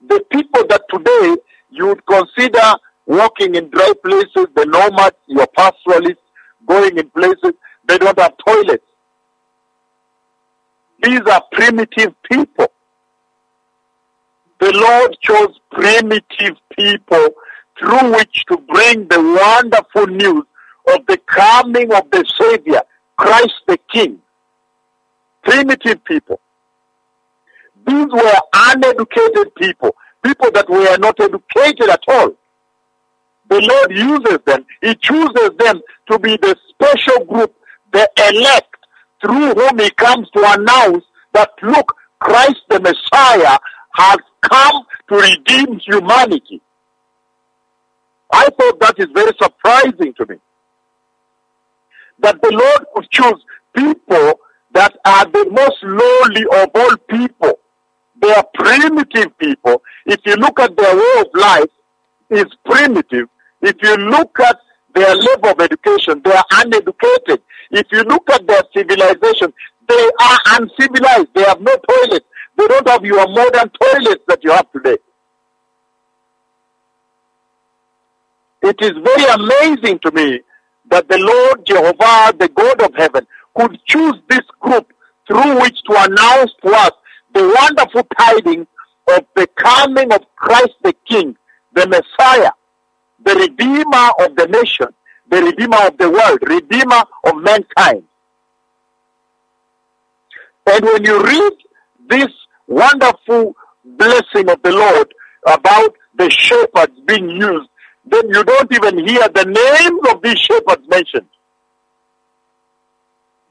The 0.07 0.23
people 0.31 0.65
that 0.67 0.83
today 0.89 1.37
you 1.69 1.87
would 1.87 2.05
consider 2.05 2.73
walking 3.05 3.55
in 3.55 3.69
dry 3.69 3.93
places, 4.03 4.47
the 4.55 4.65
nomads, 4.65 5.17
your 5.27 5.47
pastoralists, 5.55 6.23
going 6.65 6.97
in 6.97 7.09
places, 7.11 7.53
they 7.87 7.97
don't 7.97 8.17
have 8.19 8.33
toilets. 8.45 8.85
These 11.03 11.21
are 11.21 11.43
primitive 11.51 12.13
people. 12.29 12.67
The 14.59 14.73
Lord 14.73 15.17
chose 15.21 15.59
primitive 15.71 16.57
people 16.77 17.29
through 17.79 18.11
which 18.13 18.45
to 18.49 18.57
bring 18.57 19.07
the 19.07 19.21
wonderful 19.21 20.07
news 20.07 20.43
of 20.93 21.05
the 21.07 21.17
coming 21.27 21.93
of 21.93 22.09
the 22.11 22.25
Savior, 22.39 22.81
Christ 23.17 23.53
the 23.67 23.77
King. 23.91 24.19
Primitive 25.43 26.03
people. 26.03 26.39
These 27.87 28.07
were 28.11 28.39
uneducated 28.53 29.55
people, 29.55 29.95
people 30.23 30.51
that 30.51 30.69
were 30.69 30.97
not 30.97 31.19
educated 31.19 31.89
at 31.89 32.03
all. 32.09 32.33
The 33.49 33.61
Lord 33.61 33.91
uses 33.91 34.39
them. 34.45 34.65
He 34.81 34.93
chooses 34.95 35.51
them 35.57 35.81
to 36.11 36.19
be 36.19 36.37
the 36.37 36.55
special 36.69 37.25
group, 37.25 37.55
the 37.91 38.09
elect, 38.31 38.75
through 39.21 39.53
whom 39.53 39.79
He 39.79 39.89
comes 39.91 40.29
to 40.31 40.53
announce 40.53 41.03
that, 41.33 41.51
look, 41.61 41.95
Christ 42.19 42.61
the 42.69 42.79
Messiah 42.79 43.57
has 43.95 44.17
come 44.41 44.83
to 45.09 45.15
redeem 45.15 45.79
humanity. 45.79 46.61
I 48.31 48.47
thought 48.49 48.79
that 48.79 48.95
is 48.97 49.07
very 49.13 49.31
surprising 49.41 50.13
to 50.17 50.25
me. 50.27 50.35
That 52.19 52.41
the 52.41 52.51
Lord 52.51 52.85
could 52.95 53.09
choose 53.11 53.43
people 53.75 54.39
that 54.73 54.95
are 55.05 55.25
the 55.25 55.47
most 55.49 55.77
lowly 55.83 56.45
of 56.63 56.69
all 56.75 56.97
people. 57.09 57.59
They 58.21 58.31
are 58.33 58.45
primitive 58.53 59.37
people. 59.37 59.81
If 60.05 60.19
you 60.25 60.35
look 60.35 60.59
at 60.59 60.75
their 60.75 60.95
way 60.95 61.21
of 61.21 61.27
life, 61.33 61.71
it's 62.29 62.53
primitive. 62.65 63.27
If 63.61 63.75
you 63.81 63.95
look 63.95 64.37
at 64.39 64.57
their 64.99 65.15
level 65.15 65.49
of 65.51 65.61
education, 65.61 66.21
they 66.23 66.33
are 66.33 66.45
uneducated. 66.55 67.41
If 67.71 67.87
you 67.91 68.03
look 68.03 68.29
at 68.29 68.45
their 68.45 68.61
civilization, 68.75 69.53
they 69.87 70.09
are 70.21 70.37
uncivilized. 70.59 71.29
They 71.33 71.43
have 71.43 71.61
no 71.61 71.75
toilets. 71.89 72.25
They 72.57 72.67
don't 72.67 72.87
have 72.89 73.05
your 73.05 73.25
modern 73.27 73.71
toilets 73.81 74.23
that 74.27 74.43
you 74.43 74.51
have 74.51 74.69
today. 74.73 74.97
It 78.61 78.75
is 78.81 78.91
very 78.91 79.25
amazing 79.33 79.99
to 79.99 80.11
me 80.11 80.41
that 80.89 81.07
the 81.07 81.17
Lord 81.17 81.65
Jehovah, 81.65 82.37
the 82.37 82.49
God 82.53 82.81
of 82.81 82.93
heaven, 82.95 83.25
could 83.55 83.79
choose 83.85 84.15
this 84.29 84.45
group 84.59 84.91
through 85.27 85.61
which 85.61 85.81
to 85.89 85.93
announce 85.93 86.51
to 86.65 86.71
us 86.71 86.91
the 87.33 87.55
wonderful 87.57 88.03
tidings 88.17 88.67
of 89.15 89.25
the 89.35 89.47
coming 89.55 90.11
of 90.11 90.21
Christ 90.35 90.73
the 90.83 90.93
King, 91.07 91.37
the 91.73 91.87
Messiah, 91.87 92.51
the 93.25 93.35
Redeemer 93.35 94.09
of 94.19 94.35
the 94.35 94.47
nation, 94.47 94.87
the 95.29 95.43
Redeemer 95.43 95.87
of 95.87 95.97
the 95.97 96.09
world, 96.09 96.39
Redeemer 96.41 97.03
of 97.25 97.37
mankind. 97.41 98.03
And 100.65 100.85
when 100.85 101.03
you 101.03 101.23
read 101.23 101.53
this 102.09 102.27
wonderful 102.67 103.55
blessing 103.83 104.49
of 104.49 104.61
the 104.61 104.71
Lord 104.71 105.13
about 105.47 105.95
the 106.15 106.29
shepherds 106.29 106.93
being 107.07 107.29
used 107.29 107.69
then 108.09 108.27
you 108.29 108.43
don't 108.43 108.71
even 108.73 109.07
hear 109.07 109.27
the 109.29 109.45
names 109.45 110.13
of 110.13 110.21
these 110.21 110.39
shepherds 110.39 110.87
mentioned. 110.89 111.27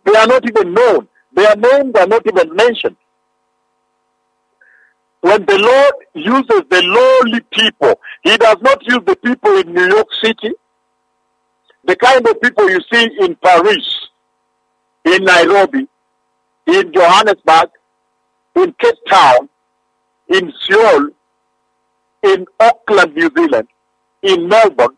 They 0.04 0.16
are 0.16 0.26
not 0.26 0.48
even 0.48 0.74
known. 0.74 1.08
Their 1.32 1.54
names 1.56 1.94
are 1.96 2.06
not 2.06 2.26
even 2.26 2.56
mentioned. 2.56 2.96
When 5.20 5.44
the 5.46 5.58
Lord 5.58 5.94
uses 6.14 6.62
the 6.70 6.82
lowly 6.82 7.40
people, 7.50 8.00
He 8.22 8.36
does 8.36 8.56
not 8.60 8.82
use 8.86 9.00
the 9.06 9.16
people 9.16 9.56
in 9.58 9.74
New 9.74 9.88
York 9.88 10.08
City, 10.22 10.52
the 11.84 11.96
kind 11.96 12.26
of 12.26 12.40
people 12.40 12.70
you 12.70 12.80
see 12.92 13.10
in 13.20 13.34
Paris, 13.36 14.08
in 15.04 15.24
Nairobi, 15.24 15.88
in 16.66 16.92
Johannesburg, 16.92 17.70
in 18.56 18.74
Cape 18.80 18.98
Town, 19.08 19.48
in 20.28 20.52
Seoul, 20.62 21.08
in 22.22 22.46
Auckland, 22.60 23.14
New 23.14 23.30
Zealand 23.36 23.68
in 24.22 24.48
Melbourne, 24.48 24.96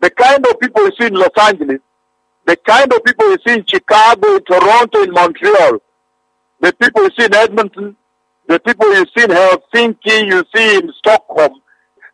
the 0.00 0.10
kind 0.10 0.44
of 0.46 0.60
people 0.60 0.84
you 0.84 0.92
see 0.98 1.06
in 1.06 1.14
Los 1.14 1.30
Angeles, 1.40 1.80
the 2.46 2.56
kind 2.56 2.92
of 2.92 3.04
people 3.04 3.30
you 3.30 3.38
see 3.46 3.54
in 3.54 3.66
Chicago, 3.66 4.36
in 4.36 4.44
Toronto, 4.44 5.02
in 5.02 5.12
Montreal, 5.12 5.78
the 6.60 6.72
people 6.74 7.04
you 7.04 7.10
see 7.18 7.24
in 7.26 7.34
Edmonton, 7.34 7.96
the 8.48 8.60
people 8.60 8.92
you 8.94 9.04
see 9.16 9.24
in 9.24 9.30
Helsinki, 9.30 10.26
you 10.26 10.44
see 10.54 10.76
in 10.76 10.92
Stockholm, 10.98 11.60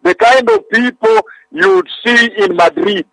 the 0.03 0.15
kind 0.15 0.49
of 0.51 0.69
people 0.71 1.21
you'd 1.51 1.89
see 2.05 2.31
in 2.39 2.57
Madrid. 2.57 3.07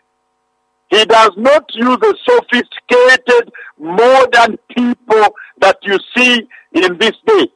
He 0.89 1.05
does 1.05 1.31
not 1.37 1.65
use 1.75 1.97
the 1.97 2.17
sophisticated, 2.27 3.51
modern 3.77 4.57
people 4.75 5.35
that 5.59 5.77
you 5.83 5.99
see 6.15 6.47
in 6.73 6.97
this 6.97 7.13
day. 7.27 7.47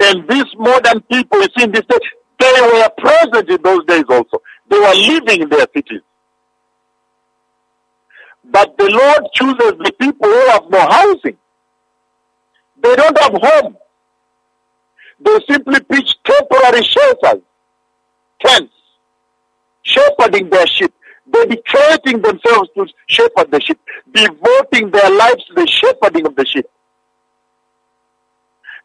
And 0.00 0.28
these 0.28 0.44
modern 0.56 1.00
people 1.02 1.40
you 1.40 1.48
see 1.56 1.64
in 1.64 1.72
this 1.72 1.84
day, 1.88 1.98
they 2.38 2.60
were 2.60 2.90
present 2.98 3.50
in 3.50 3.62
those 3.62 3.84
days 3.86 4.04
also. 4.08 4.42
They 4.70 4.78
were 4.78 4.94
living 4.94 5.42
in 5.42 5.48
their 5.48 5.66
cities. 5.74 6.02
But 8.44 8.76
the 8.76 8.90
Lord 8.90 9.32
chooses 9.34 9.72
the 9.78 9.92
people 9.98 10.28
who 10.28 10.48
have 10.50 10.64
no 10.68 10.80
housing. 10.80 11.38
They 12.82 12.94
don't 12.94 13.18
have 13.18 13.32
home. 13.32 13.76
They 15.24 15.38
simply 15.48 15.80
pitch 15.80 16.14
temporary 16.24 16.82
shelters, 16.82 17.42
tents, 18.44 18.74
shepherding 19.82 20.50
their 20.50 20.66
sheep, 20.66 20.92
dedicating 21.30 22.20
themselves 22.20 22.68
to 22.76 22.86
shepherd 23.06 23.50
the 23.50 23.60
sheep, 23.60 23.80
devoting 24.12 24.90
their 24.90 25.10
lives 25.10 25.44
to 25.46 25.54
the 25.54 25.66
shepherding 25.66 26.26
of 26.26 26.36
the 26.36 26.44
sheep. 26.44 26.66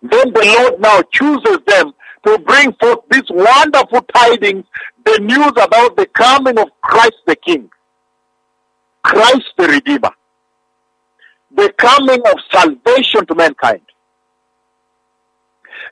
Then 0.01 0.31
the 0.34 0.58
Lord 0.60 0.79
now 0.79 1.01
chooses 1.12 1.58
them 1.67 1.93
to 2.25 2.39
bring 2.39 2.74
forth 2.74 3.00
these 3.12 3.29
wonderful 3.29 4.01
tidings, 4.13 4.65
the 5.05 5.19
news 5.19 5.51
about 5.62 5.98
the 5.98 6.05
coming 6.13 6.58
of 6.58 6.69
Christ 6.81 7.17
the 7.27 7.36
King, 7.36 7.69
Christ 9.03 9.51
the 9.58 9.67
Redeemer, 9.67 10.12
the 11.53 11.74
coming 11.77 12.22
of 12.25 12.36
salvation 12.51 13.25
to 13.25 13.36
mankind. 13.36 13.81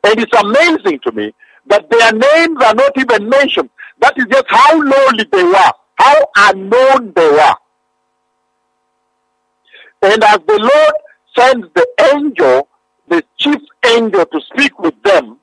And 0.03 0.19
it's 0.19 0.38
amazing 0.41 1.00
to 1.05 1.12
me 1.13 1.34
that 1.67 1.89
their 1.89 2.13
names 2.13 2.57
are 2.63 2.75
not 2.75 2.91
even 2.98 3.29
mentioned. 3.29 3.69
That 4.00 4.13
is 4.17 4.25
just 4.31 4.46
how 4.50 4.75
lowly 4.81 5.25
they 5.31 5.43
were, 5.43 5.72
how 5.98 6.27
unknown 6.38 7.13
they 7.15 7.29
were. 7.29 7.55
And 10.03 10.24
as 10.24 10.39
the 10.48 10.60
Lord 10.60 10.93
sends 11.38 11.67
the 11.75 11.88
angel, 12.15 12.69
the 13.10 13.24
chief 13.38 13.62
angel 13.86 14.25
to 14.25 14.41
speak 14.53 14.77
with 14.79 15.01
them, 15.03 15.39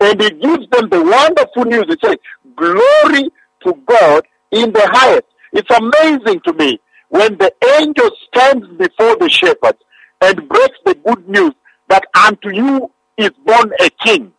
and 0.00 0.20
he 0.22 0.30
gives 0.30 0.68
them 0.70 0.88
the 0.90 1.02
wonderful 1.02 1.64
news. 1.64 1.86
He 1.88 1.96
says, 2.04 2.16
Glory 2.56 3.30
to 3.64 3.74
God 3.86 4.26
in 4.52 4.72
the 4.72 4.88
highest. 4.92 5.26
It's 5.52 5.70
amazing 5.70 6.40
to 6.46 6.52
me 6.54 6.80
when 7.08 7.38
the 7.38 7.52
angel 7.80 8.10
stands 8.28 8.66
before 8.78 9.16
the 9.18 9.28
shepherds 9.30 9.78
and 10.20 10.48
breaks 10.48 10.78
the 10.84 10.94
good 10.94 11.28
news 11.28 11.54
that 11.88 12.04
unto 12.26 12.54
you 12.54 12.90
is 13.16 13.30
born 13.44 13.72
a 13.80 13.90
king. 13.90 14.32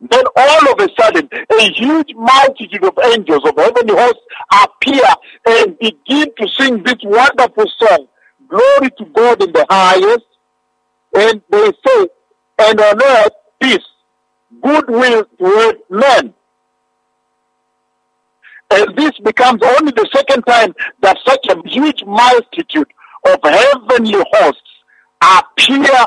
Then 0.00 0.24
all 0.36 0.72
of 0.72 0.80
a 0.80 0.88
sudden, 1.00 1.28
a 1.32 1.72
huge 1.72 2.12
multitude 2.14 2.84
of 2.84 2.98
angels 3.12 3.42
of 3.44 3.54
heavenly 3.56 3.94
hosts 3.94 4.20
appear 4.52 5.04
and 5.46 5.78
begin 5.78 6.28
to 6.38 6.48
sing 6.48 6.82
this 6.82 6.96
wonderful 7.02 7.64
song, 7.78 8.08
Glory 8.48 8.90
to 8.98 9.04
God 9.06 9.42
in 9.42 9.52
the 9.52 9.66
highest. 9.68 10.26
And 11.14 11.40
they 11.50 11.72
say, 11.86 12.08
and 12.58 12.80
on 12.80 13.02
earth 13.02 13.32
peace, 13.60 13.78
goodwill 14.62 15.24
toward 15.38 15.76
men. 15.88 16.34
And 18.70 18.96
this 18.96 19.12
becomes 19.24 19.62
only 19.62 19.92
the 19.92 20.08
second 20.14 20.42
time 20.42 20.74
that 21.00 21.16
such 21.24 21.46
a 21.48 21.68
huge 21.68 22.04
multitude 22.04 22.92
of 23.26 23.38
heavenly 23.42 24.22
hosts 24.32 24.65
appear 25.22 26.06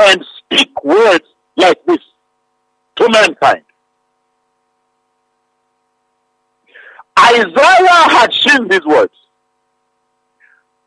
and 0.00 0.24
speak 0.38 0.84
words 0.84 1.24
like 1.56 1.84
this 1.86 1.98
to 2.96 3.08
mankind. 3.10 3.62
Isaiah 7.18 8.08
had 8.08 8.32
seen 8.32 8.68
these 8.68 8.84
words. 8.84 9.14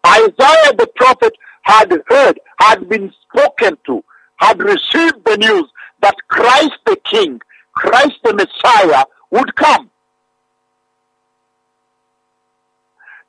Isaiah 0.06 0.74
the 0.78 0.90
prophet 0.96 1.34
had 1.64 1.92
heard, 2.08 2.40
had 2.60 2.88
been 2.90 3.12
spoken 3.24 3.78
to, 3.86 4.04
had 4.38 4.60
received 4.60 5.26
the 5.26 5.38
news 5.38 5.66
that 6.02 6.16
Christ 6.28 6.78
the 6.86 6.98
King, 7.10 7.40
Christ 7.74 8.16
the 8.24 8.34
Messiah 8.34 9.06
would 9.32 9.56
come. 9.56 9.90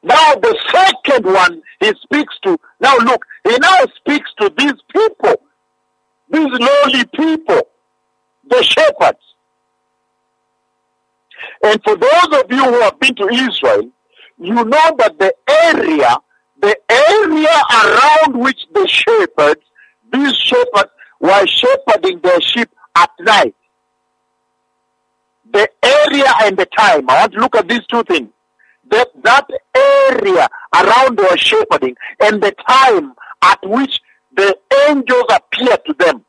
Now 0.07 0.37
the 0.37 0.57
second 0.71 1.25
one 1.25 1.62
he 1.81 1.92
speaks 2.01 2.33
to, 2.45 2.57
now 2.79 2.97
look, 2.99 3.27
he 3.42 3.57
now 3.59 3.79
speaks 3.97 4.31
to 4.40 4.53
these 4.57 4.81
people, 4.95 5.35
these 6.31 6.47
lowly 6.47 7.05
people, 7.07 7.62
the 8.49 8.62
shepherds. 8.62 9.19
And 11.64 11.83
for 11.83 11.97
those 11.97 12.40
of 12.40 12.45
you 12.51 12.62
who 12.62 12.81
have 12.83 13.01
been 13.01 13.16
to 13.16 13.29
Israel, 13.31 13.90
you 14.38 14.55
know 14.55 14.64
that 14.99 15.19
the 15.19 15.35
area, 15.49 16.16
the 16.61 16.77
area 16.88 17.62
around 17.75 18.40
which 18.40 18.61
the 18.75 18.87
shepherds, 18.87 19.62
these 20.12 20.37
shepherds 20.37 20.92
were 21.19 21.47
shepherding 21.49 22.21
their 22.21 22.40
sheep 22.42 22.71
at 22.95 23.11
night. 23.19 23.57
The 25.53 25.69
area 25.83 26.33
and 26.45 26.57
the 26.57 26.66
time. 26.79 27.11
I 27.11 27.23
want 27.23 27.33
to 27.33 27.40
look 27.40 27.57
at 27.57 27.69
these 27.69 27.85
two 27.90 28.05
things. 28.05 28.29
That, 28.90 29.09
that 29.22 29.49
area 29.75 30.49
around 30.75 31.18
their 31.18 31.37
shepherding 31.37 31.96
and 32.20 32.42
the 32.42 32.55
time 32.68 33.14
at 33.42 33.59
which 33.64 34.01
the 34.35 34.57
angels 34.88 35.25
appear 35.31 35.77
to 35.87 35.94
them. 35.99 36.25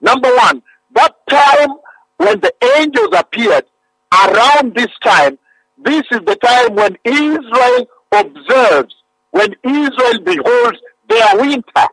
Number 0.00 0.34
one, 0.36 0.62
that 0.94 1.14
time 1.28 1.70
when 2.18 2.40
the 2.40 2.52
angels 2.78 3.10
appeared, 3.16 3.64
around 4.12 4.74
this 4.74 4.90
time, 5.02 5.38
this 5.78 6.02
is 6.10 6.20
the 6.26 6.36
time 6.36 6.74
when 6.74 6.96
Israel 7.04 7.86
observes, 8.12 8.94
when 9.30 9.54
Israel 9.64 10.20
beholds 10.22 10.78
their 11.08 11.36
winter. 11.36 11.86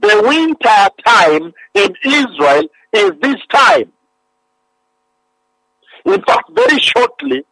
The 0.00 0.22
winter 0.26 0.88
time 1.04 1.52
in 1.74 1.94
Israel 2.04 2.68
is 2.92 3.12
this 3.20 3.40
time. 3.52 3.92
In 6.04 6.22
fact, 6.22 6.50
very 6.52 6.78
shortly, 6.78 7.44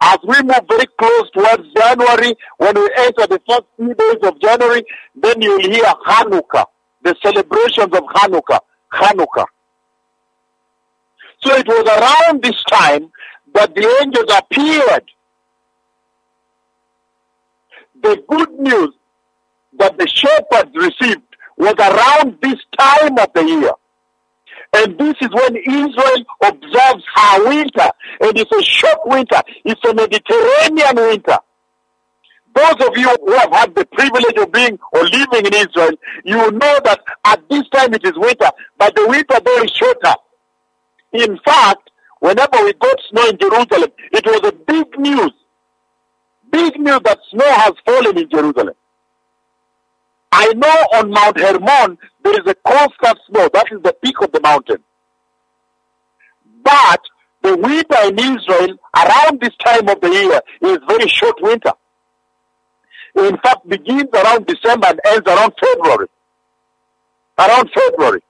as 0.00 0.18
we 0.24 0.42
move 0.42 0.60
very 0.68 0.86
close 0.98 1.30
towards 1.30 1.72
January, 1.74 2.34
when 2.58 2.74
we 2.74 2.90
enter 2.96 3.26
the 3.26 3.40
first 3.48 3.62
few 3.76 3.94
days 3.94 4.16
of 4.24 4.40
January, 4.40 4.84
then 5.14 5.40
you'll 5.40 5.60
hear 5.60 5.84
Hanukkah, 6.06 6.66
the 7.02 7.14
celebrations 7.22 7.94
of 7.94 8.04
Hanukkah, 8.04 8.60
Hanukkah. 8.92 9.46
So 11.42 11.54
it 11.54 11.66
was 11.66 11.86
around 11.86 12.42
this 12.42 12.62
time 12.64 13.10
that 13.54 13.74
the 13.74 13.98
angels 14.02 14.32
appeared. 14.38 15.04
The 18.02 18.24
good 18.28 18.50
news 18.58 18.94
that 19.78 19.98
the 19.98 20.06
shepherds 20.08 20.74
received 20.74 21.22
was 21.56 21.74
around 21.78 22.38
this 22.42 22.58
time 22.78 23.18
of 23.18 23.32
the 23.34 23.44
year. 23.44 23.72
And 24.74 24.98
this 24.98 25.14
is 25.20 25.28
when 25.30 25.56
Israel 25.56 26.24
observes 26.42 27.04
her 27.14 27.48
winter. 27.48 27.90
And 28.20 28.38
it's 28.38 28.52
a 28.52 28.62
short 28.62 29.00
winter. 29.04 29.40
It's 29.64 29.84
a 29.84 29.94
Mediterranean 29.94 30.96
winter. 30.96 31.38
Those 32.54 32.86
of 32.86 32.96
you 32.96 33.08
who 33.24 33.32
have 33.32 33.52
had 33.52 33.74
the 33.74 33.86
privilege 33.86 34.36
of 34.36 34.52
being 34.52 34.78
or 34.92 35.04
living 35.04 35.46
in 35.46 35.54
Israel, 35.54 35.92
you 36.24 36.36
know 36.36 36.80
that 36.84 37.00
at 37.24 37.40
this 37.48 37.62
time 37.70 37.94
it 37.94 38.04
is 38.04 38.12
winter, 38.16 38.50
but 38.78 38.94
the 38.94 39.08
winter 39.08 39.40
there 39.44 39.64
is 39.64 39.70
shorter. 39.72 40.14
In 41.12 41.38
fact, 41.44 41.90
whenever 42.20 42.64
we 42.64 42.72
got 42.74 42.96
snow 43.10 43.28
in 43.28 43.38
Jerusalem, 43.38 43.90
it 44.12 44.26
was 44.26 44.40
a 44.44 44.52
big 44.52 44.98
news. 44.98 45.32
Big 46.50 46.78
news 46.78 47.00
that 47.04 47.18
snow 47.30 47.50
has 47.52 47.72
fallen 47.86 48.18
in 48.18 48.28
Jerusalem. 48.30 48.74
I 50.32 50.52
know 50.54 50.76
on 50.94 51.10
Mount 51.10 51.38
Hermon 51.38 51.98
there 52.24 52.32
is 52.32 52.46
a 52.46 52.54
constant 52.66 53.18
snow. 53.28 53.50
That 53.52 53.66
is 53.70 53.82
the 53.82 53.94
peak 54.02 54.20
of 54.22 54.32
the 54.32 54.40
mountain. 54.40 54.82
But 56.64 57.00
the 57.42 57.56
winter 57.56 57.96
in 58.08 58.18
Israel 58.18 58.78
around 58.96 59.40
this 59.40 59.54
time 59.56 59.88
of 59.88 60.00
the 60.00 60.08
year 60.10 60.40
is 60.62 60.78
very 60.88 61.08
short 61.08 61.36
winter. 61.42 61.72
In 63.14 63.36
fact, 63.38 63.68
begins 63.68 64.08
around 64.14 64.46
December 64.46 64.86
and 64.88 65.00
ends 65.04 65.28
around 65.28 65.52
February. 65.60 66.06
Around 67.38 67.70
February. 67.74 68.22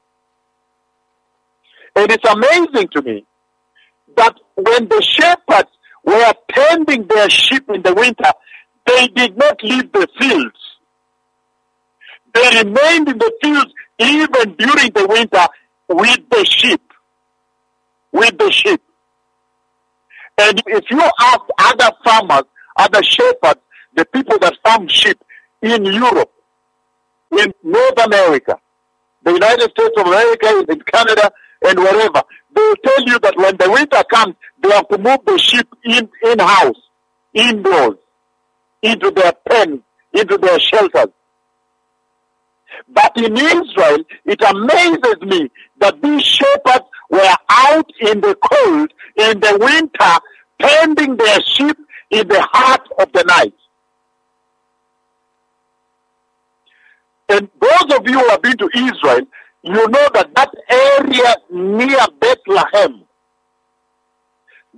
And 1.95 2.11
it's 2.11 2.29
amazing 2.29 2.88
to 2.95 3.03
me 3.03 3.25
that 4.17 4.35
when 4.57 4.88
the 4.88 5.03
shepherds 5.03 5.71
were 6.05 6.35
tending 6.51 7.07
their 7.07 7.31
sheep 7.31 7.69
in 7.71 7.83
the 7.83 7.95
winter, 7.95 8.33
they 8.87 9.07
did 9.09 9.37
not 9.37 9.62
leave 9.62 9.93
the 9.93 10.09
fields. 10.19 10.71
They 12.35 12.62
remained 12.62 13.09
in 13.09 13.18
the 13.18 13.33
fields 13.42 13.73
even 13.99 14.55
during 14.55 14.90
the 14.92 15.07
winter 15.09 15.47
with 15.88 16.21
the 16.31 16.45
sheep. 16.45 16.83
With 18.12 18.38
the 18.38 18.51
sheep. 18.51 18.83
And 20.38 20.62
if 20.66 20.90
you 20.90 21.01
ask 21.01 21.40
other 21.59 21.90
farmers 22.05 22.45
other 22.77 23.03
shepherds, 23.03 23.61
the 23.95 24.05
people 24.07 24.38
that 24.38 24.57
farm 24.64 24.88
sheep 24.88 25.18
in 25.61 25.85
Europe, 25.85 26.31
in 27.33 27.53
North 27.62 28.05
America, 28.05 28.59
the 29.23 29.33
United 29.33 29.71
States 29.71 29.95
of 29.97 30.07
America, 30.07 30.64
in 30.68 30.81
Canada, 30.81 31.31
and 31.64 31.79
wherever. 31.79 32.23
They 32.55 32.61
will 32.61 32.77
tell 32.85 33.03
you 33.07 33.18
that 33.21 33.37
when 33.37 33.57
the 33.57 33.71
winter 33.71 34.03
comes, 34.11 34.35
they 34.62 34.71
have 34.71 34.88
to 34.88 34.99
move 34.99 35.18
the 35.27 35.38
sheep 35.38 35.68
in 35.85 36.09
in 36.25 36.38
house, 36.38 36.81
indoors, 37.33 37.99
into 38.83 39.11
their 39.11 39.33
pens, 39.49 39.81
into 40.12 40.38
their 40.38 40.59
shelters. 40.59 41.12
But 42.88 43.16
in 43.16 43.37
Israel, 43.37 43.98
it 44.24 44.42
amazes 44.42 45.20
me 45.22 45.50
that 45.78 46.00
these 46.02 46.22
shepherds 46.22 46.87
were 47.11 47.37
out 47.48 47.90
in 48.00 48.20
the 48.20 48.37
cold, 48.50 48.92
in 49.16 49.40
the 49.40 49.58
winter, 49.61 50.20
tending 50.61 51.16
their 51.16 51.40
sheep 51.42 51.76
in 52.11 52.28
the 52.28 52.42
heart 52.52 52.88
of 52.98 53.12
the 53.12 53.24
night. 53.24 53.54
And 57.28 57.48
those 57.61 57.98
of 57.98 58.06
you 58.06 58.18
who 58.18 58.28
have 58.28 58.42
been 58.42 58.56
to 58.58 58.68
Israel, 58.74 59.26
you 59.62 59.88
know 59.88 60.08
that 60.14 60.35
that 60.35 60.50
area 60.68 61.37
near 61.50 62.00
Bethlehem, 62.20 63.04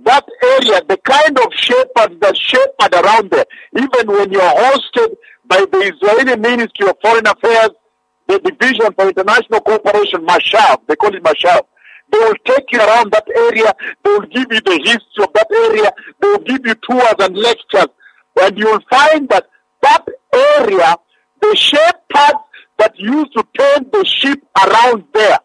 that 0.03 0.25
area, 0.43 0.81
the 0.87 0.97
kind 0.97 1.37
of 1.39 1.53
shepherd, 1.53 2.21
the 2.21 2.33
shepherd 2.33 2.93
around 2.93 3.31
there, 3.31 3.45
even 3.75 4.07
when 4.07 4.31
you're 4.31 4.41
hosted 4.41 5.15
by 5.47 5.65
the 5.71 5.93
Israeli 5.93 6.37
Ministry 6.37 6.87
of 6.87 6.95
Foreign 7.01 7.27
Affairs, 7.27 7.71
the 8.27 8.39
Division 8.39 8.93
for 8.93 9.07
International 9.07 9.61
Cooperation, 9.61 10.25
Mashav, 10.25 10.81
they 10.87 10.95
call 10.95 11.13
it 11.15 11.23
Mashav, 11.23 11.61
they 12.11 12.19
will 12.19 12.35
take 12.45 12.65
you 12.71 12.79
around 12.79 13.11
that 13.11 13.27
area, 13.35 13.73
they 14.03 14.11
will 14.11 14.27
give 14.27 14.47
you 14.51 14.61
the 14.61 14.79
history 14.83 15.23
of 15.23 15.33
that 15.33 15.47
area, 15.51 15.91
they 16.21 16.27
will 16.27 16.39
give 16.39 16.65
you 16.65 16.75
tours 16.75 17.15
and 17.19 17.37
lectures, 17.37 17.87
and 18.41 18.57
you 18.57 18.65
will 18.65 18.81
find 18.89 19.29
that 19.29 19.45
that 19.81 20.05
area, 20.33 20.95
the 21.41 21.55
shepherds 21.55 22.43
that 22.77 22.93
used 22.97 23.31
to 23.33 23.45
tend 23.57 23.91
the 23.91 24.03
sheep 24.05 24.43
around 24.65 25.03
there 25.13 25.39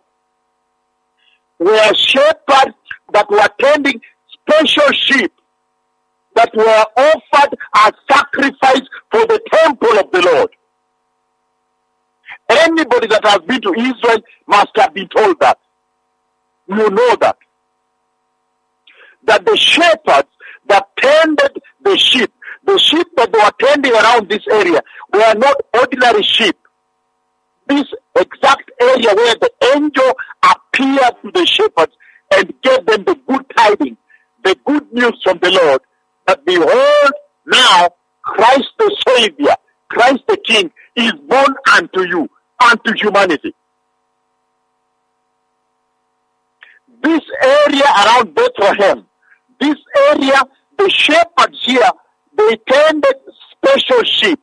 were 1.59 1.95
shepherds 1.95 2.77
that 3.13 3.29
were 3.31 3.49
tending 3.61 4.01
special 4.33 4.93
sheep 4.93 5.33
that 6.35 6.51
were 6.55 6.85
offered 6.97 7.59
as 7.77 7.93
sacrifice 8.11 8.83
for 9.11 9.27
the 9.27 9.41
temple 9.53 9.99
of 9.99 10.11
the 10.13 10.23
Lord. 10.23 10.51
That 13.09 13.25
has 13.25 13.39
been 13.41 13.61
to 13.63 13.75
Israel 13.75 14.23
must 14.47 14.71
have 14.77 14.95
been 14.95 15.09
told 15.09 15.39
that. 15.41 15.59
You 16.69 16.91
know 16.91 17.17
that. 17.21 17.37
That 19.25 19.45
the 19.45 19.57
shepherds 19.57 20.29
that 20.69 20.89
tended 20.97 21.63
the 21.83 21.97
sheep, 21.97 22.33
the 22.65 22.79
sheep 22.79 23.07
that 23.17 23.33
were 23.33 23.67
tending 23.67 23.93
around 23.93 24.29
this 24.29 24.47
area, 24.51 24.83
were 25.13 25.35
not 25.35 25.57
ordinary 25.75 26.23
sheep. 26.23 26.57
This 27.67 27.85
exact 28.19 28.71
area 28.81 29.15
where 29.15 29.35
the 29.37 29.51
angel 29.75 30.13
appeared 30.43 31.15
to 31.23 31.31
the 31.33 31.47
shepherds 31.47 31.93
and 32.35 32.53
gave 32.63 32.87
them 32.87 33.05
the 33.05 33.19
good 33.27 33.45
tidings, 33.57 33.99
the 34.45 34.57
good 34.65 34.93
news 34.93 35.21
from 35.23 35.39
the 35.41 35.51
Lord, 35.51 35.81
that 36.27 36.45
behold, 36.45 37.13
now 37.47 37.91
Christ 38.23 38.69
the 38.79 38.97
Savior, 39.09 39.55
Christ 39.89 40.21
the 40.29 40.37
King, 40.39 40.71
is 40.97 41.13
born 41.13 41.55
unto 41.75 42.07
you, 42.07 42.29
unto 42.61 42.93
humanity. 42.95 43.55
This 47.03 47.23
area 47.43 47.85
around 47.85 48.35
Bethlehem, 48.35 49.07
this 49.59 49.77
area, 50.11 50.43
the 50.79 50.91
shepherds 50.91 51.59
here, 51.65 51.91
they 52.37 52.57
tended 52.69 53.15
special 53.53 54.05
sheep. 54.05 54.41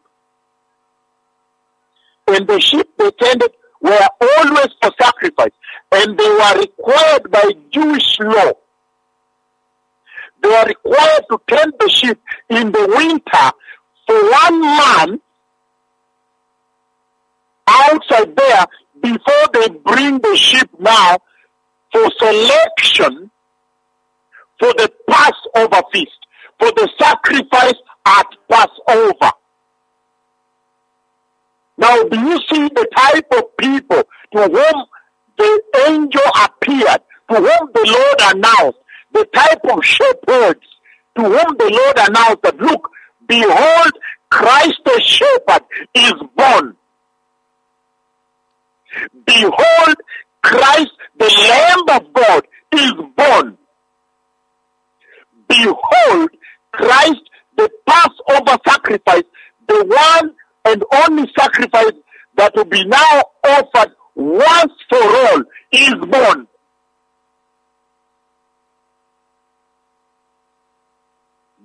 And 2.27 2.47
the 2.47 2.59
sheep 2.59 2.87
they 2.97 3.11
tended 3.11 3.51
were 3.81 4.07
always 4.21 4.67
for 4.81 4.91
sacrifice. 4.99 5.51
And 5.91 6.17
they 6.17 6.29
were 6.29 6.59
required 6.59 7.31
by 7.31 7.51
Jewish 7.71 8.19
law. 8.19 8.51
They 10.41 10.49
were 10.49 10.65
required 10.65 11.23
to 11.29 11.41
tend 11.47 11.73
the 11.79 11.89
sheep 11.89 12.19
in 12.49 12.71
the 12.71 12.93
winter 12.95 13.51
for 14.05 14.31
one 14.31 14.61
month 14.61 15.21
outside 17.67 18.35
there 18.35 18.65
before 19.01 19.47
they 19.53 19.69
bring 19.69 20.19
the 20.19 20.35
sheep 20.35 20.69
now 20.79 21.17
for 21.91 22.09
selection 22.17 23.31
for 24.59 24.73
the 24.73 24.91
Passover 25.09 25.81
feast, 25.91 26.25
for 26.59 26.71
the 26.71 26.89
sacrifice 26.99 27.75
at 28.05 28.27
Passover. 28.49 29.31
Now, 31.77 32.03
do 32.03 32.19
you 32.19 32.39
see 32.49 32.67
the 32.69 32.87
type 32.95 33.27
of 33.33 33.55
people 33.57 34.03
to 34.33 34.41
whom 34.41 34.85
the 35.37 35.61
angel 35.87 36.21
appeared, 36.43 37.01
to 37.29 37.35
whom 37.35 37.69
the 37.73 37.85
Lord 37.85 38.35
announced, 38.35 38.79
the 39.13 39.25
type 39.25 39.61
of 39.65 39.85
shepherds 39.85 40.65
to 41.17 41.23
whom 41.23 41.57
the 41.57 41.69
Lord 41.71 42.09
announced 42.09 42.41
that, 42.43 42.57
look, 42.57 42.89
behold, 43.27 43.91
Christ 44.29 44.79
the 44.85 45.01
shepherd 45.01 45.63
is 45.93 46.13
born. 46.35 46.75
Behold, 49.25 49.95
Christ, 50.41 50.91
the 51.17 51.47
Lamb 51.49 52.01
of 52.01 52.13
God, 52.13 52.47
is 52.73 52.93
born. 53.15 53.57
Behold, 55.47 56.29
Christ, 56.71 57.21
the 57.55 57.69
Passover 57.85 58.57
sacrifice, 58.67 59.23
the 59.67 59.85
one 59.85 60.35
and 60.65 60.83
only 61.05 61.31
sacrifice 61.37 61.93
that 62.35 62.55
will 62.55 62.65
be 62.65 62.85
now 62.85 63.23
offered 63.43 63.93
once 64.15 64.73
for 64.89 65.01
all, 65.01 65.43
is 65.71 65.93
born. 65.95 66.47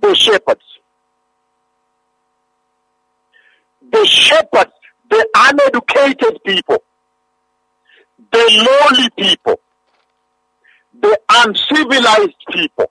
The 0.00 0.14
shepherds. 0.14 0.60
The 3.90 4.04
shepherds, 4.06 4.72
the 5.10 5.28
uneducated 5.36 6.42
people 6.44 6.82
the 8.32 8.66
lowly 8.92 9.10
people, 9.16 9.60
the 11.00 11.20
uncivilized 11.30 12.44
people, 12.50 12.90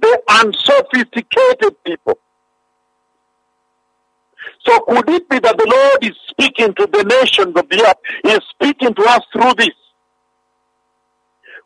the 0.00 0.22
unsophisticated 0.40 1.84
people. 1.84 2.18
So 4.66 4.78
could 4.80 5.10
it 5.10 5.28
be 5.28 5.38
that 5.40 5.56
the 5.58 5.66
Lord 5.66 6.04
is 6.04 6.16
speaking 6.28 6.74
to 6.74 6.86
the 6.86 7.04
nations 7.04 7.54
of 7.56 7.68
the 7.68 7.84
earth, 7.86 7.96
He 8.22 8.30
is 8.30 8.40
speaking 8.50 8.94
to 8.94 9.02
us 9.02 9.20
through 9.32 9.54
this? 9.54 9.74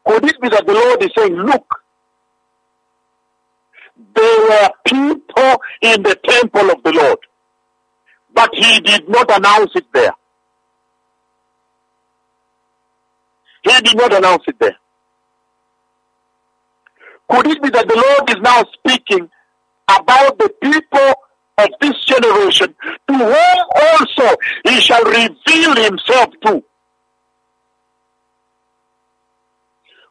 Could 0.06 0.24
it 0.24 0.40
be 0.40 0.48
that 0.48 0.66
the 0.66 0.72
Lord 0.74 1.02
is 1.02 1.10
saying, 1.16 1.34
look, 1.34 1.66
there 4.14 4.40
were 4.48 4.70
people 4.86 5.62
in 5.82 6.02
the 6.02 6.16
temple 6.24 6.70
of 6.70 6.82
the 6.82 6.92
Lord, 6.92 7.18
but 8.32 8.50
He 8.54 8.80
did 8.80 9.08
not 9.08 9.36
announce 9.36 9.72
it 9.74 9.86
there. 9.92 10.14
He 13.68 13.80
did 13.82 13.96
not 13.96 14.14
announce 14.14 14.44
it 14.46 14.58
there. 14.58 14.76
Could 17.30 17.46
it 17.46 17.62
be 17.62 17.68
that 17.70 17.86
the 17.86 17.94
Lord 17.94 18.30
is 18.30 18.42
now 18.42 18.64
speaking 18.72 19.28
about 19.88 20.38
the 20.38 20.50
people 20.62 21.14
of 21.58 21.68
this 21.80 22.04
generation 22.04 22.74
to 23.08 23.14
whom 23.14 23.58
also 23.92 24.36
he 24.64 24.80
shall 24.80 25.02
reveal 25.04 25.74
himself 25.76 26.30
to? 26.46 26.62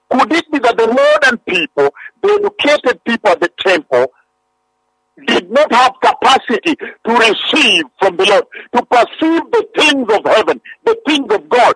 Could 0.09 0.33
it 0.33 0.51
be 0.51 0.59
that 0.59 0.77
the 0.77 0.87
modern 0.87 1.37
people, 1.39 1.93
the 2.21 2.51
educated 2.63 3.03
people 3.03 3.31
at 3.31 3.41
the 3.41 3.51
temple, 3.59 4.11
did 5.25 5.49
not 5.49 5.71
have 5.73 5.93
capacity 6.01 6.75
to 6.75 7.13
receive 7.13 7.83
from 7.99 8.17
the 8.17 8.25
Lord, 8.25 8.45
to 8.75 8.85
perceive 8.85 9.41
the 9.51 9.67
things 9.75 10.07
of 10.13 10.21
heaven, 10.25 10.61
the 10.85 10.97
things 11.07 11.33
of 11.33 11.49
God? 11.49 11.75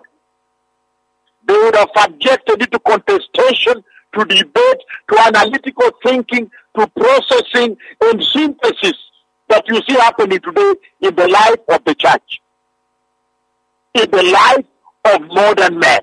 They 1.52 1.58
would 1.58 1.76
have 1.76 1.90
subjected 1.94 2.62
it 2.62 2.72
to 2.72 2.78
contestation, 2.78 3.84
to 4.14 4.24
debate, 4.24 4.80
to 5.10 5.18
analytical 5.18 5.90
thinking, 6.02 6.50
to 6.78 6.86
processing 6.86 7.76
and 8.00 8.24
synthesis 8.24 8.94
that 9.48 9.62
you 9.68 9.78
see 9.86 9.92
happening 9.96 10.40
today 10.40 10.74
in 11.02 11.14
the 11.14 11.28
life 11.28 11.60
of 11.68 11.84
the 11.84 11.94
church, 11.94 12.40
in 13.92 14.10
the 14.10 14.22
life 14.22 14.64
of 15.14 15.28
modern 15.28 15.78
men, 15.78 16.00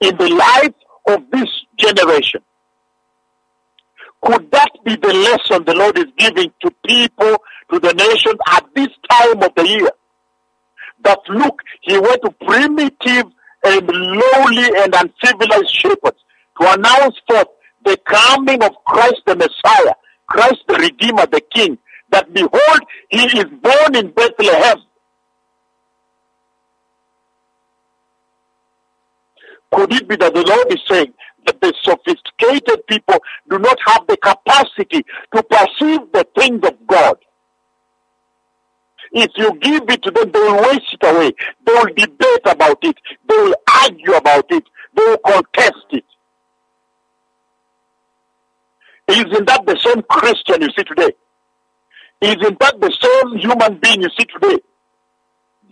in 0.00 0.16
the 0.16 0.28
life 0.28 0.74
of 1.08 1.28
this 1.32 1.48
generation. 1.76 2.42
Could 4.22 4.48
that 4.52 4.70
be 4.84 4.94
the 4.94 5.12
lesson 5.12 5.64
the 5.64 5.74
Lord 5.74 5.98
is 5.98 6.06
giving 6.16 6.52
to 6.62 6.70
people, 6.86 7.36
to 7.72 7.80
the 7.80 7.94
nation 7.94 8.34
at 8.46 8.64
this 8.76 8.90
time 9.10 9.42
of 9.42 9.52
the 9.56 9.66
year? 9.66 9.90
that 11.02 11.20
look, 11.28 11.62
he 11.80 11.98
went 11.98 12.22
to 12.22 12.30
primitive 12.46 13.24
and 13.64 13.86
lowly 13.88 14.82
and 14.82 14.94
uncivilized 14.94 15.70
shepherds 15.70 16.18
to 16.60 16.72
announce 16.72 17.16
forth 17.28 17.48
the 17.84 17.96
coming 18.04 18.62
of 18.62 18.72
Christ 18.84 19.22
the 19.26 19.36
Messiah, 19.36 19.94
Christ 20.26 20.62
the 20.68 20.74
Redeemer, 20.74 21.26
the 21.26 21.42
King, 21.52 21.78
that 22.10 22.32
behold, 22.32 22.80
he 23.08 23.24
is 23.38 23.44
born 23.44 23.96
in 23.96 24.10
Bethlehem. 24.10 24.82
Could 29.72 29.92
it 29.92 30.08
be 30.08 30.16
that 30.16 30.34
the 30.34 30.42
Lord 30.42 30.72
is 30.72 30.80
saying 30.88 31.14
that 31.46 31.60
the 31.60 31.72
sophisticated 31.82 32.86
people 32.88 33.16
do 33.48 33.58
not 33.58 33.78
have 33.86 34.06
the 34.08 34.16
capacity 34.16 35.04
to 35.34 35.42
perceive 35.42 36.00
the 36.12 36.26
things 36.36 36.60
of 36.66 36.86
God? 36.86 37.16
If 39.12 39.30
you 39.36 39.52
give 39.60 39.82
it 39.88 40.02
to 40.04 40.10
them, 40.10 40.30
they 40.30 40.38
will 40.38 40.62
waste 40.62 40.94
it 40.94 41.02
away. 41.02 41.32
They 41.66 41.72
will 41.72 41.94
debate 41.96 42.46
about 42.46 42.78
it. 42.82 42.96
They 43.28 43.36
will 43.36 43.54
argue 43.82 44.14
about 44.14 44.46
it. 44.50 44.64
They 44.94 45.02
will 45.02 45.18
contest 45.18 45.86
it. 45.90 46.04
Isn't 49.08 49.46
that 49.46 49.66
the 49.66 49.78
same 49.84 50.02
Christian 50.08 50.62
you 50.62 50.68
see 50.76 50.84
today? 50.84 51.12
Isn't 52.20 52.58
that 52.60 52.80
the 52.80 52.92
same 53.00 53.38
human 53.38 53.78
being 53.80 54.02
you 54.02 54.10
see 54.16 54.26
today? 54.26 54.58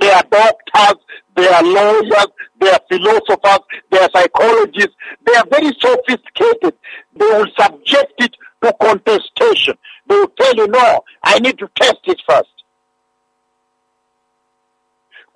They 0.01 0.11
are 0.11 0.23
doctors, 0.31 1.03
they 1.37 1.49
are 1.49 1.63
lawyers, 1.63 2.27
they 2.61 2.71
are 2.71 2.81
philosophers, 2.89 3.61
they 3.91 3.99
are 3.99 4.09
psychologists. 4.15 4.95
They 5.27 5.35
are 5.35 5.45
very 5.51 5.73
sophisticated. 5.81 6.75
They 7.17 7.27
will 7.27 7.47
subject 7.59 8.13
it 8.19 8.37
to 8.63 8.75
contestation. 8.81 9.75
They 10.09 10.17
will 10.17 10.33
tell 10.39 10.55
you, 10.55 10.69
no, 10.69 11.01
I 11.23 11.39
need 11.41 11.59
to 11.59 11.69
test 11.77 12.01
it 12.05 12.21
first. 12.29 12.58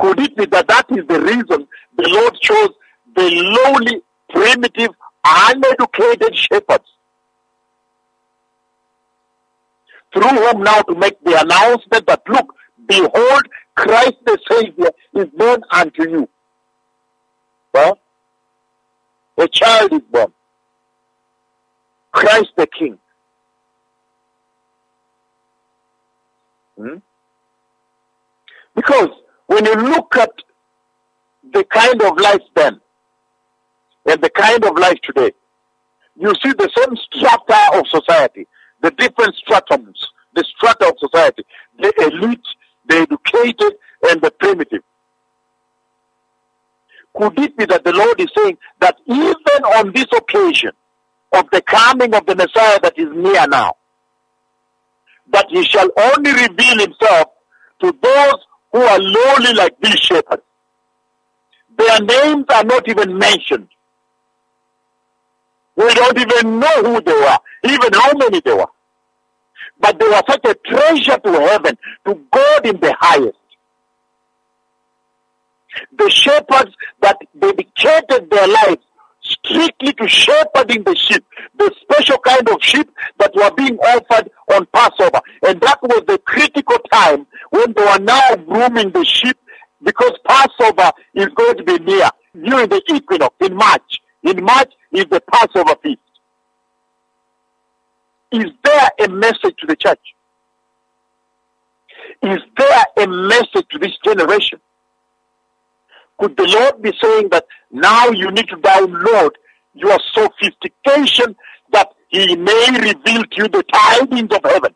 Could 0.03 0.19
it 0.19 0.37
be 0.37 0.47
that 0.47 0.67
that 0.67 0.87
is 0.91 1.07
the 1.07 1.21
reason 1.21 1.69
the 1.97 2.09
Lord 2.09 2.35
chose 2.41 2.71
the 3.15 3.31
lowly, 3.31 4.03
primitive, 4.31 4.91
uneducated 5.25 6.37
shepherds 6.37 6.89
through 10.13 10.23
whom 10.23 10.65
now 10.65 10.83
to 10.83 10.97
make 10.97 11.23
the 11.23 11.41
announcement 11.41 12.05
that 12.09 12.23
look, 12.29 12.53
behold, 12.85 13.43
Christ 13.77 14.17
the 14.27 14.39
Savior 14.51 14.91
is 15.15 15.27
born 15.37 15.63
unto 15.71 16.11
you. 16.11 16.29
Well, 17.73 17.97
a 19.39 19.47
child 19.47 19.93
is 19.93 20.03
born. 20.11 20.33
Christ 22.11 22.51
the 22.57 22.67
King. 22.67 22.99
Hmm? 26.77 26.97
Because 28.75 29.11
when 29.53 29.65
you 29.67 29.75
look 29.75 30.17
at 30.17 30.33
the 31.53 31.65
kind 31.65 32.03
of 32.03 32.19
life 32.19 32.43
then 32.55 32.81
and 34.07 34.23
the 34.23 34.31
kind 34.31 34.65
of 34.65 34.77
life 34.79 34.99
today, 35.03 35.33
you 36.17 36.33
see 36.43 36.53
the 36.53 36.71
same 36.77 36.97
strata 36.97 37.79
of 37.79 37.87
society 37.89 38.47
the 38.83 38.91
different 38.93 39.35
stratums, 39.37 39.97
the 40.35 40.45
strata 40.57 40.89
of 40.89 40.99
society, 40.99 41.45
the 41.79 41.93
elite, 41.99 42.41
the 42.89 42.97
educated, 42.97 43.79
and 44.11 44.21
the 44.21 44.31
primitive. 44.33 44.83
Could 47.17 47.39
it 47.39 47.57
be 47.57 47.65
that 47.67 47.85
the 47.85 47.93
Lord 47.93 48.21
is 48.21 48.29
saying 48.37 48.59
that 48.81 48.97
even 49.07 49.65
on 49.77 49.93
this 49.93 50.07
occasion 50.17 50.73
of 51.33 51.49
the 51.53 51.63
coming 51.63 52.15
of 52.15 52.27
the 52.27 52.35
Messiah 52.35 52.81
that 52.83 52.99
is 52.99 53.09
near 53.15 53.47
now, 53.47 53.77
that 55.31 55.47
he 55.51 55.63
shall 55.65 55.89
only 55.97 56.33
reveal 56.33 56.79
himself 56.81 57.29
to 57.81 57.97
those 58.03 58.35
who 58.73 58.81
are 58.81 58.99
lowly 58.99 59.53
like 59.55 59.79
these 59.81 59.99
shepherds. 59.99 60.43
Their 61.77 62.01
names 62.01 62.47
are 62.51 62.65
not 62.65 62.89
even 62.89 63.19
mentioned. 63.19 63.69
We 65.77 65.93
don't 65.95 66.19
even 66.19 66.61
know 66.61 66.83
who 66.83 67.01
they 67.01 67.13
were, 67.13 67.39
even 67.65 67.93
how 67.93 68.13
many 68.15 68.41
they 68.41 68.53
were. 68.53 68.67
But 69.81 69.99
they 69.99 70.07
were 70.07 70.23
such 70.29 70.45
a 70.45 70.55
treasure 70.55 71.19
to 71.19 71.33
heaven, 71.33 71.79
to 72.07 72.15
God 72.31 72.67
in 72.67 72.79
the 72.81 72.95
highest. 73.01 73.39
The 75.97 76.11
shepherds 76.11 76.77
that 77.01 77.19
dedicated 77.39 78.31
their 78.31 78.47
lives 78.47 78.83
strictly 79.23 79.93
to 79.95 80.09
shepherding 80.09 80.83
the 80.85 80.95
sheep, 80.95 81.25
the 81.59 81.75
special 81.81 82.19
kind 82.19 82.49
of 82.51 82.63
sheep 82.63 82.91
that 83.19 83.35
were 83.35 83.51
being 83.57 83.79
offered 83.79 84.31
on 84.53 84.67
Passover. 84.67 85.21
And 85.47 85.61
that 85.63 85.79
was 85.83 86.03
the 86.07 86.19
critical 86.19 86.77
time 86.93 87.27
when 87.53 87.73
they 87.75 87.85
were 87.85 87.99
now 87.99 88.35
grooming 88.37 88.91
the 88.93 89.05
sheep 89.05 89.37
because 89.83 90.13
Passover 90.27 90.91
is 91.15 91.27
going 91.35 91.57
to 91.59 91.63
be 91.63 91.79
near 91.81 92.09
during 92.35 92.69
the 92.69 92.83
equinox 92.89 93.35
in 93.41 93.55
March. 93.55 94.01
In 94.23 94.43
March 94.43 94.73
is 94.91 95.05
the 95.11 95.21
Passover 95.31 95.75
feast. 95.83 96.01
Is 98.33 98.47
there 98.65 98.89
a 99.01 99.09
message 99.09 99.55
to 99.59 99.67
the 99.67 99.77
church? 99.77 100.01
Is 102.23 102.39
there 102.57 102.85
a 102.99 103.07
message 103.07 103.67
to 103.71 103.79
this 103.79 103.99
generation? 104.03 104.59
Could 106.19 106.37
the 106.39 106.47
Lord 106.47 106.81
be 106.81 106.93
saying 107.03 107.29
that 107.31 107.45
now 107.71 108.09
you 108.11 108.31
need 108.31 108.49
to 108.49 108.57
download 108.57 109.33
your 109.75 109.99
sophistication 110.15 111.37
that 111.73 111.91
He 112.09 112.35
may 112.37 112.69
reveal 112.81 113.25
to 113.25 113.37
you 113.37 113.49
the 113.49 113.63
tidings 113.71 114.35
of 114.35 114.41
heaven? 114.51 114.75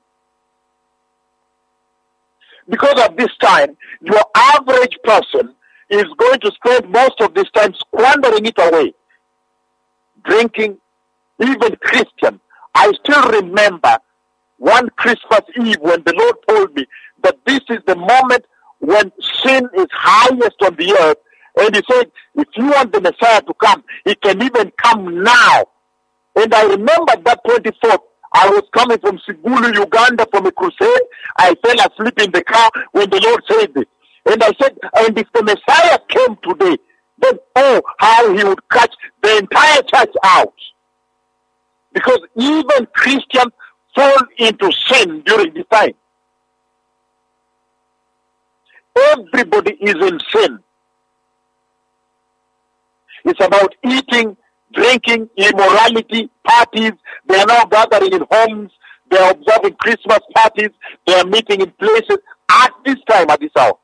Because 2.69 3.01
of 3.07 3.17
this 3.17 3.35
time, 3.41 3.77
your 4.01 4.23
average 4.35 4.99
person 5.05 5.55
is 5.91 6.05
going 6.19 6.41
to 6.41 6.53
spend 6.53 6.91
most 6.91 7.21
of 7.21 7.35
this 7.35 7.49
time 7.53 7.73
squandering 7.75 8.47
it 8.47 8.59
away 8.59 8.93
drinking, 10.25 10.77
even 11.41 11.77
Christian. 11.77 12.41
I 12.75 12.93
still 13.05 13.31
remember 13.31 13.99
one 14.59 14.89
Christmas 14.97 15.41
Eve 15.57 15.77
when 15.81 16.03
the 16.05 16.15
Lord 16.17 16.37
told 16.49 16.75
me 16.75 16.87
that 17.23 17.37
this 17.47 17.61
is 17.69 17.79
the 17.87 17.97
moment 17.97 18.45
when 18.81 19.13
sin 19.45 19.69
is 19.77 19.87
highest 19.93 20.57
on 20.63 20.77
the 20.77 20.97
earth. 21.01 21.19
And 21.59 21.75
he 21.75 21.83
said, 21.91 22.11
if 22.35 22.49
you 22.57 22.67
want 22.67 22.93
the 22.93 23.01
Messiah 23.01 23.41
to 23.43 23.55
come, 23.55 23.83
he 24.05 24.15
can 24.17 24.43
even 24.43 24.73
come 24.83 25.23
now. 25.23 25.65
And 26.37 26.53
I 26.53 26.65
remember 26.65 27.15
that 27.25 27.41
24th, 27.47 27.99
I 28.35 28.49
was 28.51 28.63
coming 28.73 28.99
from 28.99 29.19
Sigulu, 29.19 29.75
Uganda 29.75 30.27
from 30.31 30.47
a 30.47 30.53
crusade. 30.53 31.03
I 31.39 31.55
fell 31.65 31.77
asleep 31.81 32.21
in 32.21 32.33
the 32.33 32.45
car 32.45 32.71
when 32.93 33.11
the 33.11 33.21
Lord 33.21 33.43
said 33.51 33.75
this. 33.75 33.87
And 34.27 34.43
I 34.43 34.53
said, 34.61 34.77
and 34.97 35.19
if 35.19 35.29
the 35.33 35.43
Messiah 35.45 35.99
came 36.09 36.37
today, 36.43 36.77
then 37.19 37.39
oh, 37.57 37.83
how 37.99 38.35
he 38.35 38.45
would 38.45 38.69
catch 38.71 38.95
the 39.23 39.39
entire 39.39 39.83
church 39.83 40.15
out. 40.25 40.55
Because 41.93 42.21
even 42.37 42.87
Christians 42.95 43.53
fall 43.95 44.17
into 44.39 44.71
sin 44.89 45.23
during 45.25 45.55
this 45.55 45.65
time. 45.73 45.95
Everybody 48.97 49.73
is 49.81 49.95
in 49.95 50.21
sin. 50.33 50.59
It's 53.25 53.45
about 53.45 53.75
eating, 53.85 54.37
drinking, 54.73 55.29
immorality, 55.37 56.31
parties. 56.47 56.93
They 57.29 57.39
are 57.39 57.47
now 57.47 57.65
gathering 57.67 58.13
in 58.13 58.25
homes. 58.31 58.71
They 59.11 59.19
are 59.19 59.31
observing 59.33 59.77
Christmas 59.77 60.19
parties. 60.35 60.71
They 61.07 61.15
are 61.15 61.27
meeting 61.27 61.61
in 61.61 61.71
places 61.73 62.19
at 62.51 62.73
this 62.85 62.97
time, 63.09 63.31
at 63.31 63.41
this 63.41 63.51
hour. 63.59 63.79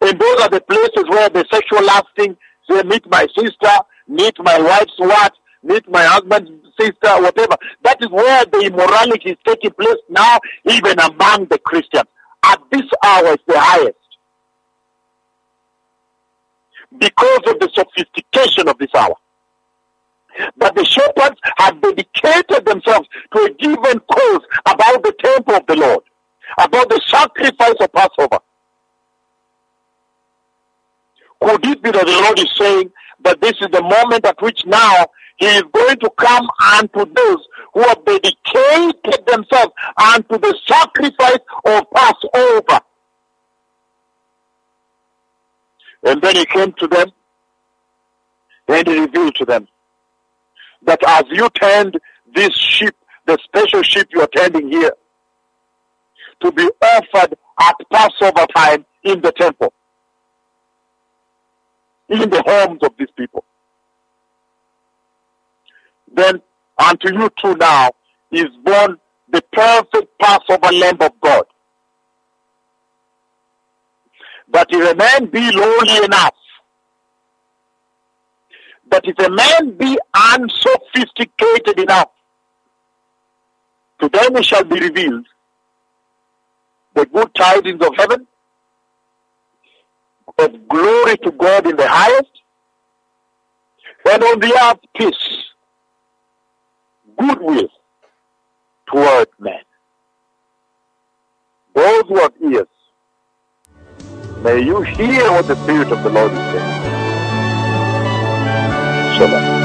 And 0.00 0.18
those 0.18 0.40
are 0.40 0.48
the 0.48 0.60
places 0.60 1.04
where 1.08 1.28
the 1.28 1.44
sexual 1.52 1.84
lasting, 1.84 2.36
they 2.68 2.82
meet 2.84 3.08
my 3.08 3.26
sister, 3.38 3.70
meet 4.08 4.34
my 4.38 4.58
wife's 4.58 4.98
wife, 4.98 5.32
meet 5.62 5.88
my 5.88 6.02
husband's 6.02 6.50
sister, 6.80 7.22
whatever. 7.22 7.56
That 7.84 7.98
is 8.00 8.08
where 8.10 8.44
the 8.46 8.66
immorality 8.66 9.30
is 9.30 9.36
taking 9.46 9.72
place 9.72 10.00
now, 10.08 10.38
even 10.64 10.98
among 10.98 11.46
the 11.50 11.58
Christians. 11.58 12.08
At 12.44 12.60
this 12.70 12.82
hour 13.04 13.34
it's 13.34 13.44
the 13.46 13.60
highest. 13.60 14.01
Because 16.98 17.40
of 17.46 17.58
the 17.60 17.70
sophistication 17.74 18.68
of 18.68 18.78
this 18.78 18.94
hour. 18.94 19.14
But 20.56 20.74
the 20.74 20.84
shepherds 20.84 21.40
have 21.58 21.80
dedicated 21.80 22.64
themselves 22.64 23.08
to 23.34 23.42
a 23.44 23.50
given 23.54 24.00
cause 24.00 24.42
about 24.66 25.02
the 25.02 25.14
temple 25.22 25.54
of 25.54 25.66
the 25.66 25.76
Lord, 25.76 26.02
about 26.58 26.88
the 26.88 27.00
sacrifice 27.06 27.74
of 27.80 27.92
Passover. 27.92 28.38
Could 31.40 31.66
it 31.66 31.82
be 31.82 31.90
that 31.90 32.06
the 32.06 32.12
Lord 32.12 32.38
is 32.38 32.50
saying 32.56 32.92
that 33.24 33.40
this 33.40 33.54
is 33.60 33.68
the 33.72 33.82
moment 33.82 34.24
at 34.24 34.40
which 34.40 34.64
now 34.64 35.06
He 35.38 35.46
is 35.46 35.64
going 35.72 35.98
to 35.98 36.10
come 36.16 36.48
unto 36.74 37.04
those 37.04 37.46
who 37.74 37.82
have 37.82 38.04
dedicated 38.04 39.26
themselves 39.26 39.72
unto 40.14 40.38
the 40.38 40.56
sacrifice 40.66 41.40
of 41.64 41.84
Passover? 41.90 42.80
And 46.04 46.20
then 46.22 46.36
He 46.36 46.44
came 46.46 46.72
to 46.74 46.86
them 46.86 47.08
and 48.68 48.86
He 48.86 49.00
revealed 49.00 49.34
to 49.36 49.44
them 49.44 49.68
that 50.82 51.00
as 51.06 51.24
you 51.30 51.48
tend 51.54 51.98
this 52.34 52.56
sheep, 52.56 52.94
the 53.26 53.38
special 53.44 53.82
sheep 53.82 54.08
you 54.12 54.20
are 54.20 54.28
tending 54.34 54.70
here, 54.70 54.92
to 56.40 56.52
be 56.52 56.68
offered 56.82 57.36
at 57.60 57.76
Passover 57.92 58.46
time 58.54 58.84
in 59.04 59.20
the 59.20 59.32
temple 59.32 59.72
in 62.08 62.28
the 62.28 62.42
homes 62.46 62.80
of 62.82 62.92
these 62.98 63.10
people. 63.16 63.44
then 66.14 66.40
unto 66.78 67.12
you 67.12 67.30
too 67.40 67.54
now 67.56 67.90
is 68.30 68.48
born 68.64 68.98
the 69.30 69.42
perfect 69.52 70.18
Passover 70.20 70.72
Lamb 70.72 70.98
of 71.00 71.12
God. 71.20 71.44
That 74.52 74.66
if 74.70 74.92
a 74.92 74.94
man 74.94 75.26
be 75.30 75.50
lowly 75.50 76.04
enough, 76.04 76.34
that 78.90 79.02
if 79.04 79.18
a 79.18 79.30
man 79.30 79.76
be 79.76 79.98
unsophisticated 80.14 81.80
enough, 81.80 82.10
to 84.00 84.08
them 84.10 84.36
it 84.36 84.44
shall 84.44 84.64
be 84.64 84.78
revealed 84.80 85.26
the 86.94 87.06
good 87.06 87.34
tidings 87.34 87.82
of 87.84 87.94
heaven, 87.96 88.26
of 90.38 90.68
glory 90.68 91.16
to 91.18 91.30
God 91.32 91.66
in 91.66 91.76
the 91.76 91.88
highest, 91.88 92.42
and 94.10 94.22
on 94.22 94.40
the 94.40 94.52
earth 94.64 94.80
peace, 94.96 95.44
goodwill 97.18 97.68
toward 98.86 99.28
men. 99.38 99.62
Those 101.74 102.02
who 102.08 102.20
have 102.20 102.32
ears, 102.42 102.66
may 104.42 104.60
you 104.60 104.82
hear 104.82 105.30
what 105.32 105.46
the 105.46 105.56
Spirit 105.62 105.92
of 105.92 106.02
the 106.02 106.10
Lord 106.10 106.32
is 106.32 106.38
saying. 106.38 106.92
Shalom. 109.16 109.61